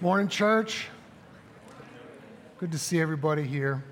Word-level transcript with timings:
Morning, 0.00 0.28
church. 0.28 0.86
Good 2.58 2.70
to 2.70 2.78
see 2.78 3.00
everybody 3.00 3.42
here. 3.42 3.82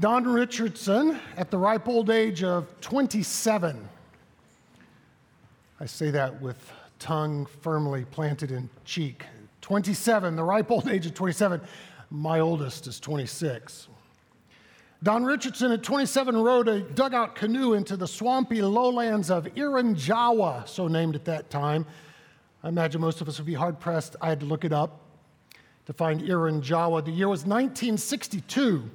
Don 0.00 0.24
Richardson, 0.24 1.18
at 1.38 1.50
the 1.50 1.56
ripe 1.56 1.88
old 1.88 2.10
age 2.10 2.42
of 2.42 2.78
27, 2.82 3.88
I 5.80 5.86
say 5.86 6.10
that 6.10 6.42
with 6.42 6.70
tongue 6.98 7.46
firmly 7.62 8.04
planted 8.04 8.50
in 8.50 8.68
cheek. 8.84 9.24
27, 9.62 10.36
the 10.36 10.44
ripe 10.44 10.70
old 10.70 10.88
age 10.88 11.06
of 11.06 11.14
27. 11.14 11.58
My 12.10 12.40
oldest 12.40 12.86
is 12.86 13.00
26. 13.00 13.88
Don 15.02 15.24
Richardson 15.24 15.72
at 15.72 15.82
27 15.82 16.36
rowed 16.36 16.68
a 16.68 16.82
dugout 16.82 17.34
canoe 17.34 17.72
into 17.72 17.96
the 17.96 18.06
swampy 18.06 18.60
lowlands 18.60 19.30
of 19.30 19.46
Irian 19.54 20.68
so 20.68 20.86
named 20.86 21.14
at 21.14 21.24
that 21.24 21.48
time. 21.48 21.86
I 22.62 22.68
imagine 22.68 23.00
most 23.00 23.20
of 23.20 23.28
us 23.28 23.38
would 23.38 23.46
be 23.46 23.54
hard 23.54 23.80
pressed. 23.80 24.14
I 24.20 24.28
had 24.28 24.40
to 24.40 24.46
look 24.46 24.64
it 24.64 24.72
up 24.72 25.00
to 25.86 25.92
find 25.92 26.20
Irian 26.20 26.60
The 27.04 27.10
year 27.10 27.28
was 27.28 27.40
1962. 27.40 28.88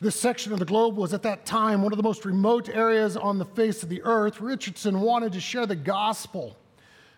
This 0.00 0.14
section 0.14 0.52
of 0.52 0.60
the 0.60 0.64
globe 0.64 0.96
was 0.96 1.12
at 1.12 1.24
that 1.24 1.44
time 1.44 1.82
one 1.82 1.92
of 1.92 1.96
the 1.96 2.04
most 2.04 2.24
remote 2.24 2.68
areas 2.68 3.16
on 3.16 3.38
the 3.38 3.44
face 3.44 3.82
of 3.82 3.88
the 3.88 4.02
earth. 4.04 4.40
Richardson 4.40 5.00
wanted 5.00 5.32
to 5.32 5.40
share 5.40 5.66
the 5.66 5.74
gospel 5.74 6.56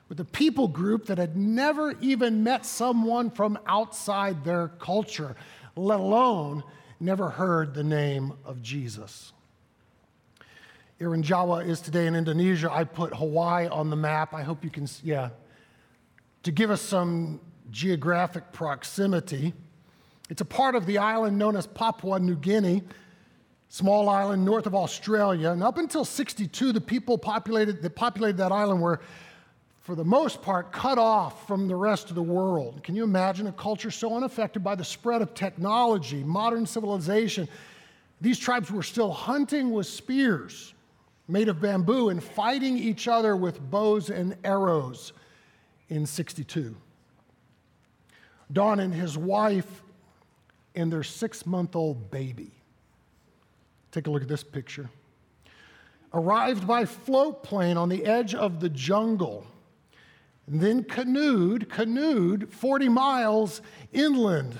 with 0.09 0.19
a 0.19 0.24
people 0.24 0.66
group 0.66 1.07
that 1.07 1.19
had 1.19 1.37
never 1.37 1.93
even 2.01 2.43
met 2.43 2.65
someone 2.65 3.30
from 3.30 3.59
outside 3.66 4.45
their 4.45 4.69
culture, 4.69 5.37
let 5.77 6.01
alone 6.01 6.65
never 6.99 7.29
heard 7.29 7.74
the 7.74 7.85
name 7.85 8.33
of 8.47 8.62
Jesus. 8.62 9.35
Irian 11.01 11.23
Jaya 11.23 11.65
is 11.65 11.81
today 11.81 12.07
in 12.07 12.15
Indonesia. 12.15 12.71
I 12.71 12.85
put 12.85 13.17
Hawaii 13.17 13.67
on 13.69 13.89
the 13.89 13.97
map. 13.97 14.35
I 14.35 14.43
hope 14.43 14.63
you 14.63 14.69
can, 14.69 14.87
yeah. 15.03 15.31
To 16.43 16.53
give 16.53 16.71
us 16.71 16.83
some 16.83 17.41
geographic 17.71 18.53
proximity, 18.53 19.55
it's 20.29 20.43
a 20.43 20.45
part 20.45 20.74
of 20.74 20.85
the 20.85 20.99
island 20.99 21.39
known 21.39 21.57
as 21.57 21.66
Papua 21.66 22.21
New 22.21 22.37
Guinea, 22.37 22.83
small 23.71 24.11
island 24.11 24.45
north 24.45 24.66
of 24.66 24.74
Australia. 24.74 25.52
And 25.52 25.63
up 25.63 25.79
until 25.79 26.05
62, 26.05 26.73
the 26.73 26.83
people 26.83 27.17
populated, 27.17 27.80
that 27.80 27.96
populated 27.96 28.37
that 28.37 28.52
island 28.52 28.83
were, 28.83 29.01
for 29.80 29.95
the 29.95 30.05
most 30.05 30.43
part, 30.43 30.71
cut 30.71 30.99
off 30.99 31.46
from 31.46 31.67
the 31.67 31.77
rest 31.77 32.11
of 32.11 32.15
the 32.15 32.23
world. 32.23 32.85
Can 32.85 32.95
you 32.95 33.05
imagine 33.05 33.46
a 33.46 33.52
culture 33.52 33.91
so 33.91 34.15
unaffected 34.15 34.63
by 34.63 34.74
the 34.74 34.85
spread 34.85 35.23
of 35.23 35.33
technology, 35.33 36.23
modern 36.23 36.67
civilization? 36.67 37.49
These 38.21 38.39
tribes 38.39 38.71
were 38.71 38.83
still 38.83 39.13
hunting 39.13 39.71
with 39.71 39.87
spears 39.87 40.74
made 41.31 41.49
of 41.49 41.61
bamboo 41.61 42.09
and 42.09 42.23
fighting 42.23 42.77
each 42.77 43.09
other 43.09 43.37
with 43.37 43.61
bows 43.71 44.11
and 44.11 44.37
arrows 44.45 45.13
in 45.89 46.07
62. 46.07 46.77
Don 48.53 48.81
and 48.81 48.93
his 48.93 49.17
wife 49.17 49.83
and 50.75 50.93
their 50.93 51.03
six 51.03 51.47
month 51.47 51.77
old 51.77 52.11
baby. 52.11 52.53
Take 53.93 54.07
a 54.07 54.11
look 54.11 54.23
at 54.23 54.29
this 54.29 54.45
picture. 54.45 54.89
Arrived 56.13 56.67
by 56.67 56.85
float 56.85 57.43
plane 57.43 57.77
on 57.77 57.89
the 57.89 58.05
edge 58.05 58.35
of 58.35 58.61
the 58.61 58.69
jungle, 58.69 59.47
and 60.47 60.61
then 60.61 60.83
canoed, 60.83 61.69
canoed 61.69 62.53
40 62.53 62.89
miles 62.89 63.63
inland 63.93 64.59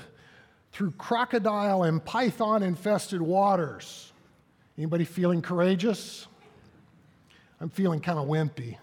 through 0.73 0.93
crocodile 0.93 1.83
and 1.83 2.05
python 2.05 2.63
infested 2.63 3.21
waters. 3.21 4.13
Anybody 4.79 5.05
feeling 5.05 5.43
courageous? 5.43 6.29
I'm 7.61 7.69
feeling 7.69 8.01
kind 8.01 8.19
of 8.19 8.27
wimpy. 8.27 8.79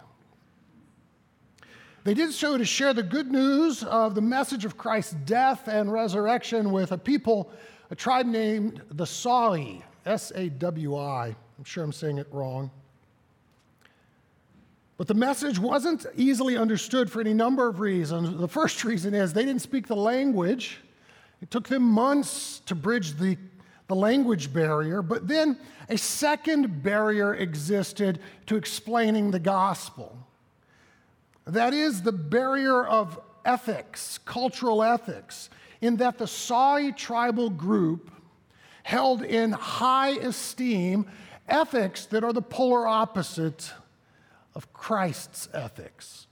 They 2.04 2.14
did 2.14 2.32
so 2.32 2.58
to 2.58 2.64
share 2.64 2.94
the 2.94 3.04
good 3.04 3.32
news 3.32 3.84
of 3.84 4.16
the 4.16 4.22
message 4.22 4.64
of 4.64 4.78
Christ's 4.78 5.16
death 5.26 5.68
and 5.68 5.92
resurrection 5.92 6.72
with 6.72 6.92
a 6.92 6.98
people, 6.98 7.52
a 7.90 7.96
tribe 7.96 8.28
named 8.28 8.82
the 8.92 9.04
Sawi, 9.04 9.82
S 10.06 10.32
A 10.36 10.50
W 10.50 10.96
I. 10.96 11.36
I'm 11.58 11.64
sure 11.64 11.84
I'm 11.84 11.92
saying 11.92 12.18
it 12.18 12.28
wrong. 12.32 12.72
But 14.98 15.08
the 15.08 15.14
message 15.14 15.60
wasn't 15.60 16.06
easily 16.16 16.58
understood 16.58 17.12
for 17.12 17.20
any 17.20 17.34
number 17.34 17.68
of 17.68 17.80
reasons. 17.80 18.40
The 18.40 18.48
first 18.48 18.84
reason 18.84 19.14
is 19.14 19.34
they 19.34 19.46
didn't 19.46 19.62
speak 19.62 19.88
the 19.88 19.96
language. 19.96 20.80
It 21.42 21.52
took 21.52 21.68
them 21.68 21.84
months 21.84 22.62
to 22.68 22.74
bridge 22.74 23.18
the, 23.18 23.38
the 23.88 23.96
language 23.96 24.54
barrier, 24.54 25.02
but 25.02 25.28
then 25.28 25.58
a 25.90 25.98
second 25.98 26.84
barrier 26.84 27.34
existed 27.34 28.20
to 28.46 28.56
explaining 28.56 29.32
the 29.32 29.40
gospel. 29.40 30.18
That 31.46 31.74
is 31.74 32.02
the 32.02 32.12
barrier 32.12 32.86
of 32.86 33.20
ethics, 33.46 34.20
cultural 34.26 34.84
ethics, 34.84 35.50
in 35.80 35.98
that 35.98 36.18
the 36.18 36.26
Sawi 36.26 36.96
tribal 36.96 37.50
group 37.50 38.12
held 38.84 39.24
in 39.24 39.52
high 39.54 40.12
esteem 40.12 41.10
ethics 41.48 42.06
that 42.08 42.24
are 42.24 42.34
the 42.34 42.42
polar 42.42 42.88
opposite 42.88 43.72
of 44.54 44.74
Christ's 44.74 45.48
ethics. 45.54 46.27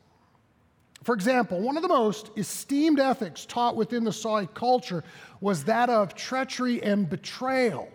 For 1.05 1.13
example, 1.13 1.61
one 1.61 1.77
of 1.77 1.83
the 1.83 1.87
most 1.87 2.31
esteemed 2.35 2.99
ethics 2.99 3.45
taught 3.45 3.75
within 3.75 4.03
the 4.03 4.09
Sawi 4.09 4.51
culture 4.55 5.03
was 5.39 5.65
that 5.65 5.87
of 5.87 6.15
treachery 6.15 6.81
and 6.81 7.07
betrayal. 7.07 7.87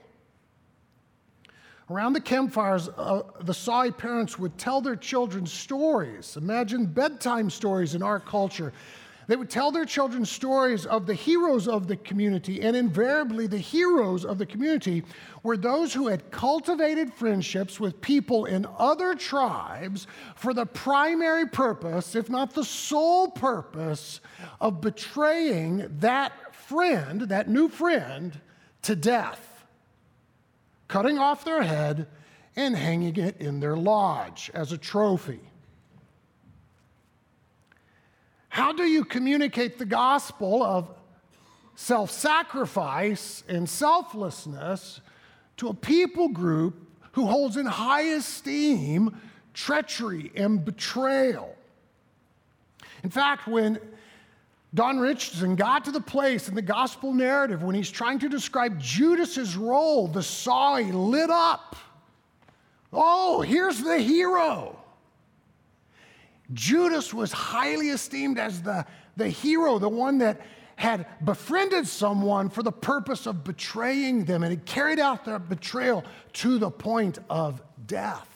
Around 1.91 2.13
the 2.13 2.21
campfires, 2.21 2.89
uh, 2.89 3.23
the 3.41 3.53
Sawi 3.53 3.91
parents 3.99 4.39
would 4.39 4.57
tell 4.57 4.81
their 4.81 4.95
children 4.95 5.45
stories. 5.45 6.37
Imagine 6.37 6.87
bedtime 6.87 7.51
stories 7.51 7.97
in 7.97 8.03
our 8.05 8.21
culture. 8.21 8.73
They 9.31 9.37
would 9.37 9.49
tell 9.49 9.71
their 9.71 9.85
children 9.85 10.25
stories 10.25 10.87
of 10.87 11.07
the 11.07 11.15
heroes 11.15 11.69
of 11.69 11.87
the 11.87 11.95
community, 11.95 12.63
and 12.63 12.75
invariably, 12.75 13.47
the 13.47 13.59
heroes 13.59 14.25
of 14.25 14.39
the 14.39 14.45
community 14.45 15.05
were 15.45 15.57
those 15.57 15.95
who 15.95 16.09
had 16.09 16.33
cultivated 16.33 17.15
friendships 17.15 17.79
with 17.79 18.01
people 18.01 18.47
in 18.47 18.67
other 18.77 19.15
tribes 19.15 20.09
for 20.35 20.53
the 20.53 20.67
primary 20.67 21.47
purpose, 21.47 22.17
if 22.17 22.29
not 22.29 22.55
the 22.55 22.65
sole 22.65 23.29
purpose, 23.29 24.21
of 24.61 24.81
betraying 24.81 25.87
that 26.01 26.53
friend, 26.53 27.21
that 27.21 27.49
new 27.49 27.69
friend, 27.69 28.41
to 28.83 28.97
death 28.97 29.65
cutting 30.89 31.19
off 31.19 31.45
their 31.45 31.63
head 31.63 32.09
and 32.57 32.75
hanging 32.75 33.15
it 33.15 33.41
in 33.41 33.61
their 33.61 33.77
lodge 33.77 34.51
as 34.55 34.73
a 34.73 34.77
trophy. 34.79 35.39
How 38.51 38.70
do 38.81 38.89
you 38.89 39.05
communicate 39.05 39.79
the 39.79 39.85
gospel 39.85 40.63
of 40.63 40.89
self 41.75 42.11
sacrifice 42.11 43.45
and 43.49 43.69
selflessness 43.69 45.01
to 45.59 45.69
a 45.69 45.75
people 45.75 46.29
group 46.29 46.75
who 47.13 47.27
holds 47.27 47.57
in 47.57 47.67
high 47.67 48.03
esteem 48.03 49.17
treachery 49.55 50.33
and 50.35 50.65
betrayal? 50.65 51.55
In 53.03 53.11
fact, 53.11 53.47
when 53.47 53.79
Don 54.73 54.99
Richardson 54.99 55.57
got 55.57 55.85
to 55.87 55.91
the 55.91 56.01
place 56.01 56.49
in 56.49 56.55
the 56.55 56.63
gospel 56.63 57.13
narrative 57.13 57.63
when 57.63 57.75
he's 57.75 57.91
trying 57.91 58.19
to 58.21 58.29
describe 58.29 58.81
Judas's 58.81 59.57
role, 59.57 60.07
the 60.07 60.21
Sawi 60.21 60.93
lit 60.93 61.31
up. 61.31 61.77
Oh, 62.93 63.41
here's 63.41 63.81
the 63.81 63.99
hero. 63.99 64.80
Judas 66.53 67.15
was 67.15 67.33
highly 67.33 67.91
esteemed 67.91 68.39
as 68.39 68.63
the, 68.63 68.85
the 69.17 69.29
hero, 69.29 69.79
the 69.79 69.89
one 69.89 70.19
that 70.19 70.41
had 70.77 71.07
befriended 71.25 71.87
someone 71.87 72.49
for 72.49 72.63
the 72.63 72.73
purpose 72.73 73.27
of 73.27 73.45
betraying 73.45 74.25
them, 74.25 74.43
and 74.43 74.51
he 74.51 74.57
carried 74.57 74.99
out 74.99 75.25
their 75.25 75.39
betrayal 75.39 76.05
to 76.33 76.59
the 76.59 76.71
point 76.71 77.19
of 77.29 77.63
death. 77.87 78.27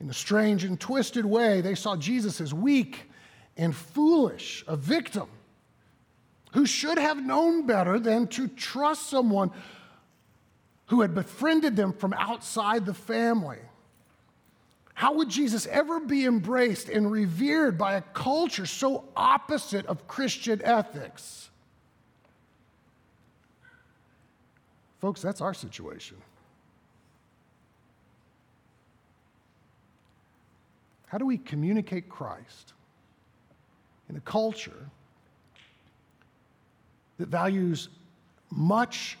In 0.00 0.10
a 0.10 0.14
strange 0.14 0.64
and 0.64 0.78
twisted 0.78 1.24
way, 1.24 1.62
they 1.62 1.74
saw 1.74 1.96
Jesus 1.96 2.40
as 2.40 2.52
weak 2.52 3.08
and 3.56 3.74
foolish, 3.74 4.62
a 4.68 4.76
victim 4.76 5.28
who 6.52 6.66
should 6.66 6.98
have 6.98 7.24
known 7.24 7.66
better 7.66 7.98
than 7.98 8.26
to 8.28 8.48
trust 8.48 9.08
someone 9.08 9.50
who 10.86 11.00
had 11.00 11.14
befriended 11.14 11.74
them 11.74 11.92
from 11.92 12.12
outside 12.12 12.84
the 12.84 12.94
family. 12.94 13.58
How 14.96 15.12
would 15.12 15.28
Jesus 15.28 15.66
ever 15.66 16.00
be 16.00 16.24
embraced 16.24 16.88
and 16.88 17.12
revered 17.12 17.76
by 17.76 17.96
a 17.96 18.00
culture 18.00 18.64
so 18.64 19.04
opposite 19.14 19.84
of 19.84 20.08
Christian 20.08 20.62
ethics? 20.64 21.50
Folks, 24.98 25.20
that's 25.20 25.42
our 25.42 25.52
situation. 25.52 26.16
How 31.08 31.18
do 31.18 31.26
we 31.26 31.36
communicate 31.36 32.08
Christ 32.08 32.72
in 34.08 34.16
a 34.16 34.20
culture 34.20 34.88
that 37.18 37.28
values 37.28 37.90
much 38.50 39.18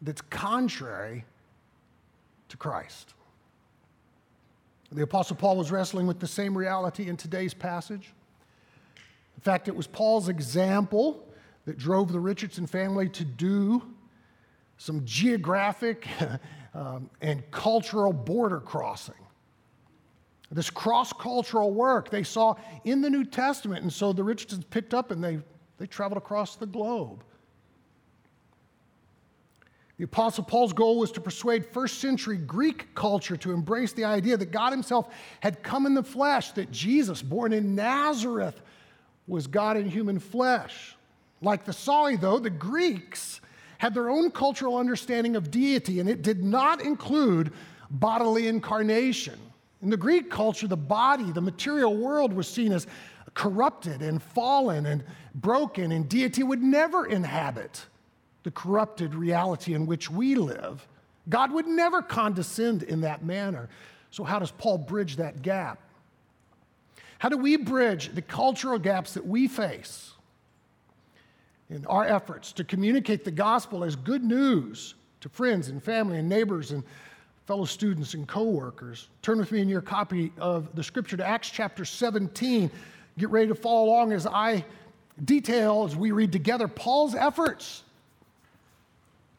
that's 0.00 0.22
contrary 0.22 1.26
to 2.48 2.56
Christ? 2.56 3.12
The 4.90 5.02
Apostle 5.02 5.36
Paul 5.36 5.56
was 5.56 5.70
wrestling 5.70 6.06
with 6.06 6.18
the 6.18 6.26
same 6.26 6.56
reality 6.56 7.08
in 7.08 7.16
today's 7.16 7.52
passage. 7.52 8.14
In 9.36 9.42
fact, 9.42 9.68
it 9.68 9.76
was 9.76 9.86
Paul's 9.86 10.28
example 10.28 11.28
that 11.66 11.76
drove 11.76 12.10
the 12.10 12.20
Richardson 12.20 12.66
family 12.66 13.08
to 13.10 13.24
do 13.24 13.82
some 14.78 15.04
geographic 15.04 16.06
um, 16.74 17.10
and 17.20 17.48
cultural 17.50 18.12
border 18.12 18.60
crossing. 18.60 19.14
This 20.50 20.70
cross 20.70 21.12
cultural 21.12 21.72
work 21.72 22.10
they 22.10 22.22
saw 22.22 22.54
in 22.84 23.02
the 23.02 23.10
New 23.10 23.24
Testament. 23.24 23.82
And 23.82 23.92
so 23.92 24.14
the 24.14 24.24
Richardsons 24.24 24.64
picked 24.64 24.94
up 24.94 25.10
and 25.10 25.22
they, 25.22 25.40
they 25.76 25.86
traveled 25.86 26.16
across 26.16 26.56
the 26.56 26.66
globe. 26.66 27.22
The 29.98 30.04
Apostle 30.04 30.44
Paul's 30.44 30.72
goal 30.72 30.98
was 30.98 31.10
to 31.12 31.20
persuade 31.20 31.66
first 31.66 31.98
century 31.98 32.36
Greek 32.36 32.94
culture 32.94 33.36
to 33.38 33.50
embrace 33.50 33.92
the 33.92 34.04
idea 34.04 34.36
that 34.36 34.52
God 34.52 34.70
Himself 34.70 35.08
had 35.40 35.64
come 35.64 35.86
in 35.86 35.94
the 35.94 36.04
flesh, 36.04 36.52
that 36.52 36.70
Jesus, 36.70 37.20
born 37.20 37.52
in 37.52 37.74
Nazareth, 37.74 38.60
was 39.26 39.48
God 39.48 39.76
in 39.76 39.88
human 39.88 40.20
flesh. 40.20 40.96
Like 41.42 41.64
the 41.64 41.72
Sawi, 41.72 42.18
though, 42.20 42.38
the 42.38 42.48
Greeks 42.48 43.40
had 43.78 43.92
their 43.92 44.08
own 44.08 44.30
cultural 44.30 44.76
understanding 44.76 45.34
of 45.34 45.50
deity, 45.50 45.98
and 45.98 46.08
it 46.08 46.22
did 46.22 46.44
not 46.44 46.80
include 46.80 47.52
bodily 47.90 48.46
incarnation. 48.46 49.38
In 49.82 49.90
the 49.90 49.96
Greek 49.96 50.30
culture, 50.30 50.68
the 50.68 50.76
body, 50.76 51.32
the 51.32 51.40
material 51.40 51.96
world, 51.96 52.32
was 52.32 52.46
seen 52.46 52.72
as 52.72 52.86
corrupted 53.34 54.00
and 54.00 54.22
fallen 54.22 54.86
and 54.86 55.04
broken, 55.34 55.90
and 55.90 56.08
deity 56.08 56.44
would 56.44 56.62
never 56.62 57.06
inhabit 57.06 57.84
the 58.42 58.50
corrupted 58.50 59.14
reality 59.14 59.74
in 59.74 59.86
which 59.86 60.10
we 60.10 60.34
live. 60.34 60.86
God 61.28 61.52
would 61.52 61.66
never 61.66 62.00
condescend 62.00 62.82
in 62.82 63.02
that 63.02 63.24
manner. 63.24 63.68
So, 64.10 64.24
how 64.24 64.38
does 64.38 64.50
Paul 64.50 64.78
bridge 64.78 65.16
that 65.16 65.42
gap? 65.42 65.80
How 67.18 67.28
do 67.28 67.36
we 67.36 67.56
bridge 67.56 68.14
the 68.14 68.22
cultural 68.22 68.78
gaps 68.78 69.14
that 69.14 69.26
we 69.26 69.48
face 69.48 70.12
in 71.68 71.84
our 71.86 72.04
efforts 72.04 72.52
to 72.52 72.64
communicate 72.64 73.24
the 73.24 73.30
gospel 73.30 73.84
as 73.84 73.96
good 73.96 74.24
news 74.24 74.94
to 75.20 75.28
friends 75.28 75.68
and 75.68 75.82
family 75.82 76.18
and 76.18 76.28
neighbors 76.28 76.70
and 76.70 76.84
fellow 77.46 77.64
students 77.64 78.14
and 78.14 78.26
coworkers? 78.26 79.08
Turn 79.20 79.38
with 79.38 79.50
me 79.52 79.60
in 79.60 79.68
your 79.68 79.82
copy 79.82 80.32
of 80.38 80.74
the 80.74 80.82
scripture 80.82 81.16
to 81.16 81.26
Acts 81.26 81.50
chapter 81.50 81.84
17. 81.84 82.70
Get 83.18 83.30
ready 83.30 83.48
to 83.48 83.54
follow 83.54 83.86
along 83.86 84.12
as 84.12 84.26
I 84.26 84.64
detail, 85.24 85.84
as 85.84 85.96
we 85.96 86.12
read 86.12 86.30
together, 86.32 86.68
Paul's 86.68 87.16
efforts 87.16 87.82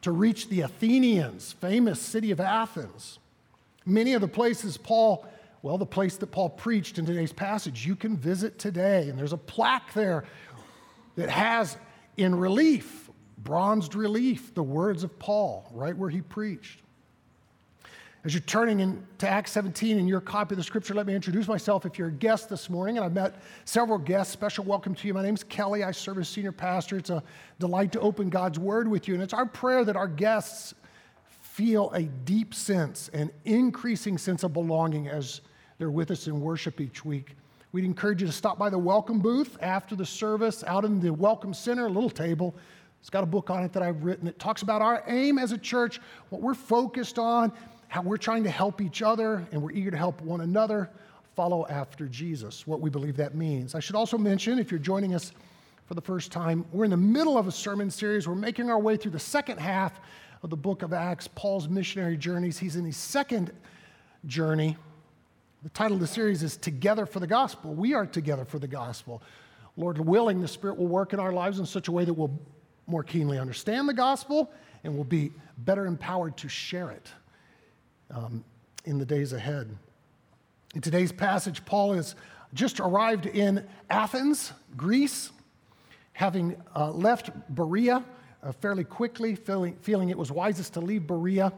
to 0.02 0.12
reach 0.12 0.48
the 0.48 0.62
Athenians, 0.62 1.52
famous 1.52 2.00
city 2.00 2.30
of 2.30 2.40
Athens. 2.40 3.18
Many 3.84 4.14
of 4.14 4.20
the 4.20 4.28
places 4.28 4.76
Paul, 4.76 5.26
well, 5.62 5.78
the 5.78 5.86
place 5.86 6.16
that 6.16 6.28
Paul 6.28 6.50
preached 6.50 6.98
in 6.98 7.06
today's 7.06 7.32
passage, 7.32 7.86
you 7.86 7.96
can 7.96 8.16
visit 8.16 8.58
today. 8.58 9.08
And 9.08 9.18
there's 9.18 9.32
a 9.32 9.38
plaque 9.38 9.92
there 9.92 10.24
that 11.16 11.28
has 11.28 11.76
in 12.16 12.34
relief, 12.34 13.10
bronzed 13.38 13.94
relief, 13.94 14.54
the 14.54 14.62
words 14.62 15.04
of 15.04 15.18
Paul, 15.18 15.70
right 15.72 15.96
where 15.96 16.10
he 16.10 16.22
preached. 16.22 16.80
As 18.22 18.34
you're 18.34 18.42
turning 18.42 18.80
into 18.80 19.26
Acts 19.26 19.50
17 19.52 19.98
in 19.98 20.06
your 20.06 20.20
copy 20.20 20.52
of 20.52 20.58
the 20.58 20.62
scripture, 20.62 20.92
let 20.92 21.06
me 21.06 21.14
introduce 21.14 21.48
myself. 21.48 21.86
If 21.86 21.98
you're 21.98 22.08
a 22.08 22.12
guest 22.12 22.50
this 22.50 22.68
morning, 22.68 22.98
and 22.98 23.06
I've 23.06 23.14
met 23.14 23.36
several 23.64 23.96
guests, 23.96 24.30
special 24.30 24.62
welcome 24.62 24.94
to 24.94 25.08
you. 25.08 25.14
My 25.14 25.22
name's 25.22 25.42
Kelly. 25.42 25.84
I 25.84 25.90
serve 25.92 26.18
as 26.18 26.28
senior 26.28 26.52
pastor. 26.52 26.98
It's 26.98 27.08
a 27.08 27.22
delight 27.58 27.92
to 27.92 28.00
open 28.00 28.28
God's 28.28 28.58
word 28.58 28.88
with 28.88 29.08
you. 29.08 29.14
And 29.14 29.22
it's 29.22 29.32
our 29.32 29.46
prayer 29.46 29.86
that 29.86 29.96
our 29.96 30.06
guests 30.06 30.74
feel 31.40 31.90
a 31.92 32.02
deep 32.02 32.52
sense, 32.52 33.08
an 33.14 33.30
increasing 33.46 34.18
sense 34.18 34.42
of 34.42 34.52
belonging 34.52 35.08
as 35.08 35.40
they're 35.78 35.90
with 35.90 36.10
us 36.10 36.26
in 36.26 36.42
worship 36.42 36.78
each 36.78 37.06
week. 37.06 37.36
We'd 37.72 37.86
encourage 37.86 38.20
you 38.20 38.26
to 38.26 38.34
stop 38.34 38.58
by 38.58 38.68
the 38.68 38.78
welcome 38.78 39.20
booth 39.20 39.56
after 39.62 39.96
the 39.96 40.04
service, 40.04 40.62
out 40.64 40.84
in 40.84 41.00
the 41.00 41.10
welcome 41.10 41.54
center, 41.54 41.86
a 41.86 41.90
little 41.90 42.10
table. 42.10 42.54
It's 43.00 43.08
got 43.08 43.24
a 43.24 43.26
book 43.26 43.48
on 43.48 43.64
it 43.64 43.72
that 43.72 43.82
I've 43.82 44.04
written. 44.04 44.28
It 44.28 44.38
talks 44.38 44.60
about 44.60 44.82
our 44.82 45.02
aim 45.06 45.38
as 45.38 45.52
a 45.52 45.58
church, 45.58 46.02
what 46.28 46.42
we're 46.42 46.52
focused 46.52 47.18
on 47.18 47.50
we're 47.98 48.16
trying 48.16 48.44
to 48.44 48.50
help 48.50 48.80
each 48.80 49.02
other 49.02 49.46
and 49.52 49.60
we're 49.60 49.72
eager 49.72 49.90
to 49.90 49.96
help 49.96 50.20
one 50.22 50.42
another 50.42 50.90
follow 51.34 51.66
after 51.68 52.06
Jesus, 52.06 52.66
what 52.66 52.80
we 52.80 52.90
believe 52.90 53.16
that 53.16 53.34
means. 53.34 53.74
I 53.74 53.80
should 53.80 53.96
also 53.96 54.16
mention, 54.16 54.58
if 54.58 54.70
you're 54.70 54.78
joining 54.78 55.14
us 55.14 55.32
for 55.86 55.94
the 55.94 56.00
first 56.00 56.30
time, 56.30 56.64
we're 56.72 56.84
in 56.84 56.90
the 56.90 56.96
middle 56.96 57.36
of 57.36 57.48
a 57.48 57.52
sermon 57.52 57.90
series. 57.90 58.28
We're 58.28 58.34
making 58.34 58.70
our 58.70 58.78
way 58.78 58.96
through 58.96 59.10
the 59.12 59.18
second 59.18 59.58
half 59.58 60.00
of 60.42 60.50
the 60.50 60.56
book 60.56 60.82
of 60.82 60.92
Acts, 60.92 61.28
Paul's 61.28 61.68
missionary 61.68 62.16
journeys. 62.16 62.58
He's 62.58 62.76
in 62.76 62.84
his 62.84 62.96
second 62.96 63.52
journey. 64.26 64.76
The 65.62 65.68
title 65.70 65.94
of 65.94 66.00
the 66.00 66.06
series 66.06 66.42
is 66.42 66.56
Together 66.56 67.06
for 67.06 67.20
the 67.20 67.26
Gospel. 67.26 67.74
We 67.74 67.92
are 67.92 68.06
together 68.06 68.44
for 68.44 68.58
the 68.58 68.68
gospel. 68.68 69.22
Lord 69.76 69.98
willing, 69.98 70.40
the 70.40 70.48
Spirit 70.48 70.78
will 70.78 70.86
work 70.86 71.12
in 71.12 71.20
our 71.20 71.32
lives 71.32 71.58
in 71.58 71.66
such 71.66 71.88
a 71.88 71.92
way 71.92 72.04
that 72.04 72.14
we'll 72.14 72.38
more 72.86 73.02
keenly 73.02 73.38
understand 73.38 73.88
the 73.88 73.94
gospel 73.94 74.50
and 74.84 74.94
we'll 74.94 75.04
be 75.04 75.32
better 75.58 75.86
empowered 75.86 76.36
to 76.38 76.48
share 76.48 76.90
it 76.90 77.10
um, 78.14 78.44
in 78.84 78.98
the 78.98 79.06
days 79.06 79.32
ahead. 79.32 79.68
In 80.74 80.80
today's 80.80 81.12
passage, 81.12 81.64
Paul 81.64 81.94
has 81.94 82.14
just 82.54 82.80
arrived 82.80 83.26
in 83.26 83.66
Athens, 83.88 84.52
Greece, 84.76 85.30
having 86.12 86.56
uh, 86.76 86.90
left 86.90 87.30
Berea 87.54 88.04
uh, 88.42 88.52
fairly 88.52 88.84
quickly, 88.84 89.34
feeling, 89.34 89.76
feeling 89.82 90.10
it 90.10 90.18
was 90.18 90.30
wisest 90.32 90.74
to 90.74 90.80
leave 90.80 91.06
Berea. 91.06 91.52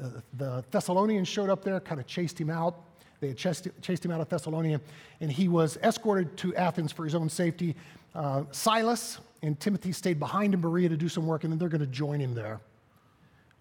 Uh, 0.00 0.08
the 0.34 0.64
Thessalonians 0.70 1.28
showed 1.28 1.50
up 1.50 1.62
there, 1.64 1.78
kind 1.80 2.00
of 2.00 2.06
chased 2.06 2.40
him 2.40 2.50
out. 2.50 2.76
They 3.20 3.28
had 3.28 3.36
chased, 3.36 3.68
chased 3.82 4.04
him 4.04 4.10
out 4.10 4.20
of 4.20 4.28
Thessalonica, 4.28 4.80
and 5.20 5.30
he 5.30 5.48
was 5.48 5.76
escorted 5.82 6.36
to 6.38 6.54
Athens 6.56 6.92
for 6.92 7.04
his 7.04 7.14
own 7.14 7.28
safety. 7.28 7.76
Uh, 8.14 8.44
Silas 8.50 9.18
and 9.42 9.58
Timothy 9.60 9.92
stayed 9.92 10.18
behind 10.18 10.54
in 10.54 10.60
Berea 10.60 10.88
to 10.88 10.96
do 10.96 11.08
some 11.08 11.26
work, 11.26 11.44
and 11.44 11.52
then 11.52 11.58
they're 11.58 11.68
going 11.68 11.80
to 11.80 11.86
join 11.86 12.20
him 12.20 12.34
there. 12.34 12.60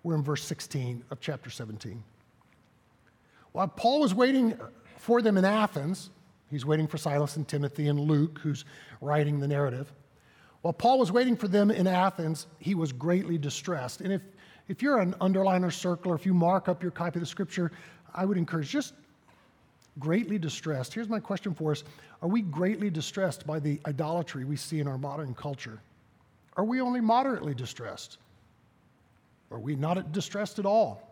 We're 0.03 0.15
in 0.15 0.23
verse 0.23 0.43
16 0.43 1.03
of 1.11 1.19
chapter 1.19 1.49
17. 1.49 2.03
While 3.51 3.67
Paul 3.67 3.99
was 3.99 4.13
waiting 4.13 4.57
for 4.97 5.21
them 5.21 5.37
in 5.37 5.45
Athens, 5.45 6.09
he's 6.49 6.65
waiting 6.65 6.87
for 6.87 6.97
Silas 6.97 7.35
and 7.35 7.47
Timothy 7.47 7.87
and 7.87 7.99
Luke, 7.99 8.39
who's 8.41 8.65
writing 9.01 9.39
the 9.39 9.47
narrative. 9.47 9.91
While 10.61 10.73
Paul 10.73 10.99
was 10.99 11.11
waiting 11.11 11.35
for 11.35 11.47
them 11.47 11.71
in 11.71 11.87
Athens, 11.87 12.47
he 12.59 12.75
was 12.75 12.91
greatly 12.91 13.37
distressed. 13.37 14.01
And 14.01 14.13
if, 14.13 14.21
if 14.67 14.81
you're 14.81 14.99
an 14.99 15.13
underliner 15.15 15.73
circle 15.73 16.11
or 16.11 16.15
if 16.15 16.25
you 16.25 16.33
mark 16.33 16.69
up 16.69 16.81
your 16.83 16.91
copy 16.91 17.17
of 17.17 17.21
the 17.21 17.25
scripture, 17.25 17.71
I 18.13 18.25
would 18.25 18.37
encourage 18.37 18.69
just 18.69 18.93
greatly 19.99 20.37
distressed. 20.37 20.93
Here's 20.93 21.09
my 21.09 21.19
question 21.19 21.53
for 21.53 21.71
us 21.71 21.83
Are 22.21 22.29
we 22.29 22.41
greatly 22.41 22.89
distressed 22.89 23.45
by 23.47 23.59
the 23.59 23.81
idolatry 23.87 24.45
we 24.45 24.55
see 24.55 24.79
in 24.79 24.87
our 24.87 24.97
modern 24.97 25.33
culture? 25.33 25.81
Are 26.57 26.65
we 26.65 26.79
only 26.79 27.01
moderately 27.01 27.53
distressed? 27.53 28.17
Are 29.49 29.59
we 29.59 29.75
not 29.75 30.11
distressed 30.11 30.59
at 30.59 30.65
all? 30.65 31.10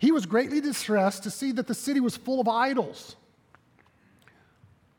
He 0.00 0.10
was 0.10 0.26
greatly 0.26 0.60
distressed 0.60 1.22
to 1.22 1.30
see 1.30 1.52
that 1.52 1.68
the 1.68 1.74
city 1.74 2.00
was 2.00 2.16
full 2.16 2.40
of 2.40 2.48
idols. 2.48 3.14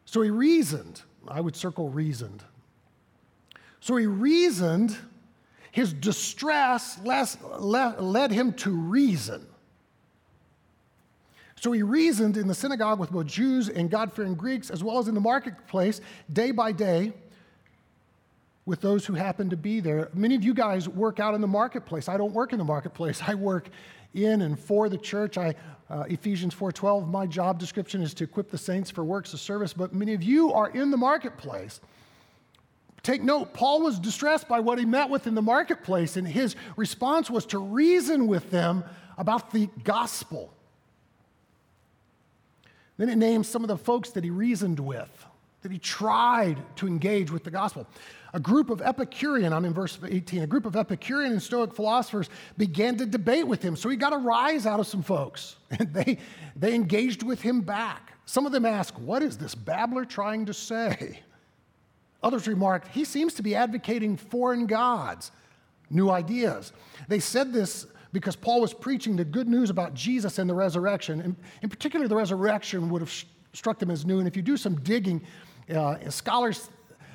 So 0.05 0.21
he 0.21 0.29
reasoned. 0.29 1.01
I 1.27 1.41
would 1.41 1.55
circle 1.55 1.89
reasoned. 1.89 2.43
So 3.79 3.95
he 3.95 4.05
reasoned. 4.05 4.95
His 5.71 5.91
distress 5.91 6.99
led 7.03 8.31
him 8.31 8.53
to 8.53 8.71
reason. 8.71 9.47
So 11.55 11.71
he 11.71 11.81
reasoned 11.81 12.37
in 12.37 12.47
the 12.47 12.55
synagogue 12.55 12.99
with 12.99 13.11
both 13.11 13.25
Jews 13.25 13.69
and 13.69 13.89
God 13.89 14.13
fearing 14.13 14.35
Greeks, 14.35 14.69
as 14.69 14.83
well 14.83 14.99
as 14.99 15.07
in 15.07 15.15
the 15.15 15.21
marketplace, 15.21 15.99
day 16.31 16.51
by 16.51 16.71
day, 16.71 17.13
with 18.65 18.81
those 18.81 19.05
who 19.05 19.13
happen 19.13 19.49
to 19.49 19.57
be 19.57 19.79
there. 19.79 20.09
Many 20.13 20.35
of 20.35 20.43
you 20.43 20.53
guys 20.53 20.87
work 20.87 21.19
out 21.19 21.33
in 21.33 21.41
the 21.41 21.47
marketplace. 21.47 22.07
I 22.07 22.17
don't 22.17 22.33
work 22.33 22.53
in 22.53 22.59
the 22.59 22.65
marketplace, 22.65 23.21
I 23.27 23.35
work 23.35 23.69
in 24.13 24.41
and 24.41 24.59
for 24.59 24.89
the 24.89 24.97
church. 24.97 25.37
I, 25.37 25.55
uh, 25.89 26.03
Ephesians 26.07 26.53
4:12, 26.53 27.07
my 27.07 27.25
job 27.25 27.59
description 27.59 28.01
is 28.01 28.13
to 28.15 28.23
equip 28.23 28.51
the 28.51 28.57
saints 28.57 28.91
for 28.91 29.03
works 29.03 29.33
of 29.33 29.39
service, 29.39 29.73
but 29.73 29.93
many 29.93 30.13
of 30.13 30.23
you 30.23 30.51
are 30.53 30.69
in 30.69 30.91
the 30.91 30.97
marketplace. 30.97 31.79
Take 33.03 33.23
note, 33.23 33.53
Paul 33.53 33.81
was 33.81 33.99
distressed 33.99 34.47
by 34.47 34.59
what 34.59 34.77
he 34.77 34.85
met 34.85 35.09
with 35.09 35.25
in 35.25 35.33
the 35.33 35.41
marketplace, 35.41 36.17
and 36.17 36.27
his 36.27 36.55
response 36.75 37.31
was 37.31 37.47
to 37.47 37.57
reason 37.57 38.27
with 38.27 38.51
them 38.51 38.83
about 39.17 39.51
the 39.51 39.69
gospel. 39.83 40.53
Then 42.97 43.09
it 43.09 43.15
names 43.15 43.47
some 43.47 43.63
of 43.63 43.67
the 43.67 43.77
folks 43.77 44.11
that 44.11 44.23
he 44.23 44.29
reasoned 44.29 44.79
with, 44.79 45.25
that 45.63 45.71
he 45.71 45.79
tried 45.79 46.61
to 46.75 46.85
engage 46.85 47.31
with 47.31 47.43
the 47.43 47.49
gospel. 47.49 47.87
A 48.33 48.39
group 48.39 48.69
of 48.69 48.81
Epicurean, 48.81 49.51
I'm 49.51 49.65
in 49.65 49.73
verse 49.73 49.97
18, 50.07 50.43
a 50.43 50.47
group 50.47 50.65
of 50.65 50.75
Epicurean 50.75 51.33
and 51.33 51.41
Stoic 51.41 51.73
philosophers 51.73 52.29
began 52.57 52.97
to 52.97 53.05
debate 53.05 53.45
with 53.45 53.61
him. 53.61 53.75
So 53.75 53.89
he 53.89 53.97
got 53.97 54.13
a 54.13 54.17
rise 54.17 54.65
out 54.65 54.79
of 54.79 54.87
some 54.87 55.03
folks, 55.03 55.57
and 55.71 55.93
they, 55.93 56.17
they 56.55 56.73
engaged 56.73 57.23
with 57.23 57.41
him 57.41 57.61
back. 57.61 58.13
Some 58.25 58.45
of 58.45 58.53
them 58.53 58.65
asked, 58.65 58.97
What 58.99 59.21
is 59.21 59.37
this 59.37 59.53
babbler 59.53 60.05
trying 60.05 60.45
to 60.45 60.53
say? 60.53 61.19
Others 62.23 62.47
remarked, 62.47 62.87
He 62.89 63.03
seems 63.03 63.33
to 63.33 63.43
be 63.43 63.53
advocating 63.53 64.15
foreign 64.15 64.65
gods, 64.65 65.31
new 65.89 66.09
ideas. 66.09 66.71
They 67.09 67.19
said 67.19 67.51
this 67.51 67.85
because 68.13 68.35
Paul 68.37 68.61
was 68.61 68.73
preaching 68.73 69.17
the 69.17 69.25
good 69.25 69.49
news 69.49 69.69
about 69.69 69.93
Jesus 69.93 70.37
and 70.37 70.49
the 70.49 70.53
resurrection. 70.53 71.21
And 71.21 71.35
in 71.61 71.69
particular, 71.69 72.07
the 72.07 72.15
resurrection 72.15 72.89
would 72.89 73.01
have 73.01 73.13
struck 73.53 73.79
them 73.79 73.89
as 73.89 74.05
new. 74.05 74.19
And 74.19 74.27
if 74.27 74.35
you 74.35 74.41
do 74.41 74.57
some 74.57 74.75
digging, 74.81 75.21
uh, 75.73 76.09
scholars 76.09 76.69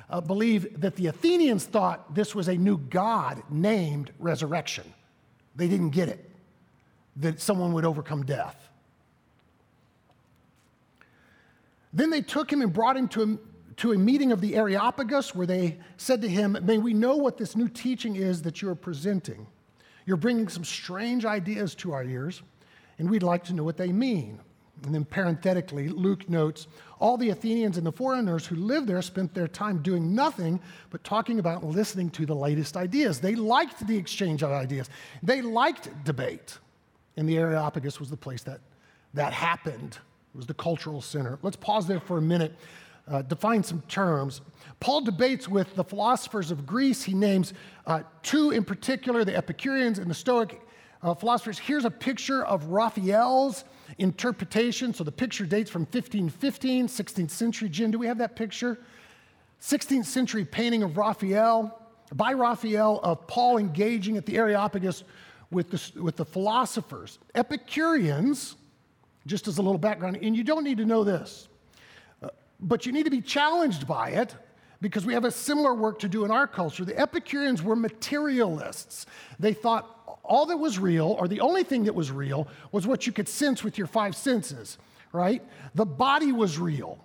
uh, 0.09 0.21
believe 0.21 0.79
that 0.79 0.95
the 0.95 1.07
Athenians 1.07 1.65
thought 1.65 2.13
this 2.15 2.33
was 2.33 2.47
a 2.47 2.55
new 2.55 2.77
god 2.77 3.43
named 3.49 4.11
resurrection. 4.19 4.93
They 5.55 5.67
didn't 5.67 5.89
get 5.89 6.09
it, 6.09 6.29
that 7.17 7.41
someone 7.41 7.73
would 7.73 7.85
overcome 7.85 8.23
death. 8.23 8.69
Then 11.91 12.09
they 12.09 12.21
took 12.21 12.51
him 12.51 12.61
and 12.61 12.71
brought 12.71 12.95
him 12.95 13.07
to 13.09 13.23
a, 13.23 13.73
to 13.77 13.93
a 13.93 13.97
meeting 13.97 14.31
of 14.31 14.39
the 14.39 14.55
Areopagus 14.55 15.33
where 15.33 15.47
they 15.47 15.79
said 15.97 16.21
to 16.21 16.29
him, 16.29 16.57
May 16.61 16.77
we 16.77 16.93
know 16.93 17.15
what 17.15 17.37
this 17.37 17.55
new 17.55 17.67
teaching 17.67 18.15
is 18.15 18.41
that 18.43 18.61
you 18.61 18.69
are 18.69 18.75
presenting. 18.75 19.47
You're 20.05 20.17
bringing 20.17 20.47
some 20.47 20.63
strange 20.63 21.25
ideas 21.25 21.75
to 21.75 21.91
our 21.93 22.03
ears, 22.03 22.41
and 22.97 23.09
we'd 23.09 23.23
like 23.23 23.43
to 23.45 23.53
know 23.53 23.63
what 23.63 23.77
they 23.77 23.91
mean. 23.91 24.39
And 24.83 24.93
then 24.93 25.05
parenthetically, 25.05 25.89
Luke 25.89 26.29
notes 26.29 26.67
all 26.99 27.17
the 27.17 27.29
Athenians 27.29 27.77
and 27.77 27.85
the 27.85 27.91
foreigners 27.91 28.45
who 28.45 28.55
lived 28.55 28.87
there 28.87 29.01
spent 29.01 29.33
their 29.33 29.47
time 29.47 29.81
doing 29.81 30.15
nothing 30.15 30.59
but 30.89 31.03
talking 31.03 31.39
about 31.39 31.63
and 31.63 31.73
listening 31.73 32.09
to 32.11 32.25
the 32.25 32.35
latest 32.35 32.77
ideas. 32.77 33.19
They 33.19 33.35
liked 33.35 33.85
the 33.87 33.97
exchange 33.97 34.43
of 34.43 34.51
ideas, 34.51 34.89
they 35.23 35.41
liked 35.41 35.89
debate. 36.03 36.57
And 37.17 37.27
the 37.27 37.37
Areopagus 37.37 37.99
was 37.99 38.09
the 38.09 38.17
place 38.17 38.43
that 38.43 38.61
that 39.13 39.33
happened 39.33 39.97
it 40.33 40.37
was 40.37 40.45
the 40.45 40.53
cultural 40.53 41.01
center. 41.01 41.39
Let's 41.41 41.55
pause 41.55 41.87
there 41.87 41.99
for 41.99 42.17
a 42.17 42.21
minute, 42.21 42.53
uh, 43.07 43.23
define 43.23 43.63
some 43.63 43.81
terms. 43.87 44.41
Paul 44.79 45.01
debates 45.01 45.47
with 45.47 45.73
the 45.75 45.83
philosophers 45.83 46.51
of 46.51 46.65
Greece. 46.67 47.03
He 47.03 47.15
names 47.15 47.53
uh, 47.87 48.03
two 48.21 48.51
in 48.51 48.63
particular, 48.63 49.25
the 49.25 49.35
Epicureans 49.35 49.97
and 49.97 50.09
the 50.09 50.13
Stoic 50.13 50.61
uh, 51.01 51.15
philosophers. 51.15 51.57
Here's 51.57 51.85
a 51.85 51.89
picture 51.89 52.45
of 52.45 52.65
Raphael's 52.65 53.63
interpretation. 53.97 54.93
So 54.93 55.03
the 55.03 55.11
picture 55.11 55.45
dates 55.45 55.69
from 55.69 55.81
1515, 55.81 56.87
16th 56.87 57.29
century. 57.29 57.69
Jim, 57.69 57.91
do 57.91 57.99
we 57.99 58.07
have 58.07 58.17
that 58.19 58.35
picture? 58.35 58.79
16th 59.61 60.05
century 60.05 60.45
painting 60.45 60.83
of 60.83 60.97
Raphael, 60.97 61.81
by 62.13 62.33
Raphael, 62.33 62.99
of 63.03 63.25
Paul 63.27 63.57
engaging 63.57 64.17
at 64.17 64.25
the 64.25 64.37
Areopagus 64.37 65.03
with 65.51 65.71
the, 65.71 66.01
with 66.01 66.15
the 66.15 66.25
philosophers. 66.25 67.19
Epicureans, 67.35 68.55
just 69.25 69.47
as 69.47 69.57
a 69.57 69.61
little 69.61 69.79
background, 69.79 70.17
and 70.21 70.35
you 70.35 70.43
don't 70.43 70.63
need 70.63 70.77
to 70.77 70.85
know 70.85 71.03
this, 71.03 71.47
uh, 72.21 72.29
but 72.59 72.85
you 72.85 72.91
need 72.91 73.03
to 73.03 73.11
be 73.11 73.21
challenged 73.21 73.87
by 73.87 74.09
it 74.09 74.35
because 74.81 75.05
we 75.05 75.13
have 75.13 75.25
a 75.25 75.31
similar 75.31 75.73
work 75.73 75.99
to 75.99 76.07
do 76.07 76.25
in 76.25 76.31
our 76.31 76.47
culture. 76.47 76.85
The 76.85 76.97
Epicureans 76.99 77.63
were 77.63 77.75
materialists. 77.75 79.05
They 79.39 79.53
thought 79.53 80.19
all 80.23 80.45
that 80.47 80.57
was 80.57 80.77
real, 80.77 81.15
or 81.19 81.27
the 81.27 81.39
only 81.39 81.63
thing 81.63 81.85
that 81.85 81.95
was 81.95 82.11
real, 82.11 82.47
was 82.71 82.85
what 82.85 83.07
you 83.07 83.13
could 83.13 83.29
sense 83.29 83.63
with 83.63 83.77
your 83.77 83.87
five 83.87 84.15
senses, 84.15 84.77
right? 85.11 85.41
The 85.73 85.85
body 85.85 86.31
was 86.31 86.59
real. 86.59 86.99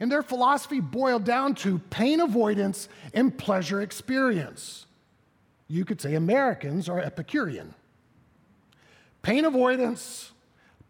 And 0.00 0.10
their 0.10 0.22
philosophy 0.22 0.80
boiled 0.80 1.24
down 1.24 1.54
to 1.56 1.78
pain 1.90 2.20
avoidance 2.20 2.88
and 3.12 3.36
pleasure 3.36 3.82
experience. 3.82 4.86
You 5.66 5.84
could 5.84 6.00
say 6.00 6.14
Americans 6.14 6.88
are 6.88 6.98
Epicurean. 6.98 7.74
Pain 9.22 9.44
avoidance, 9.44 10.32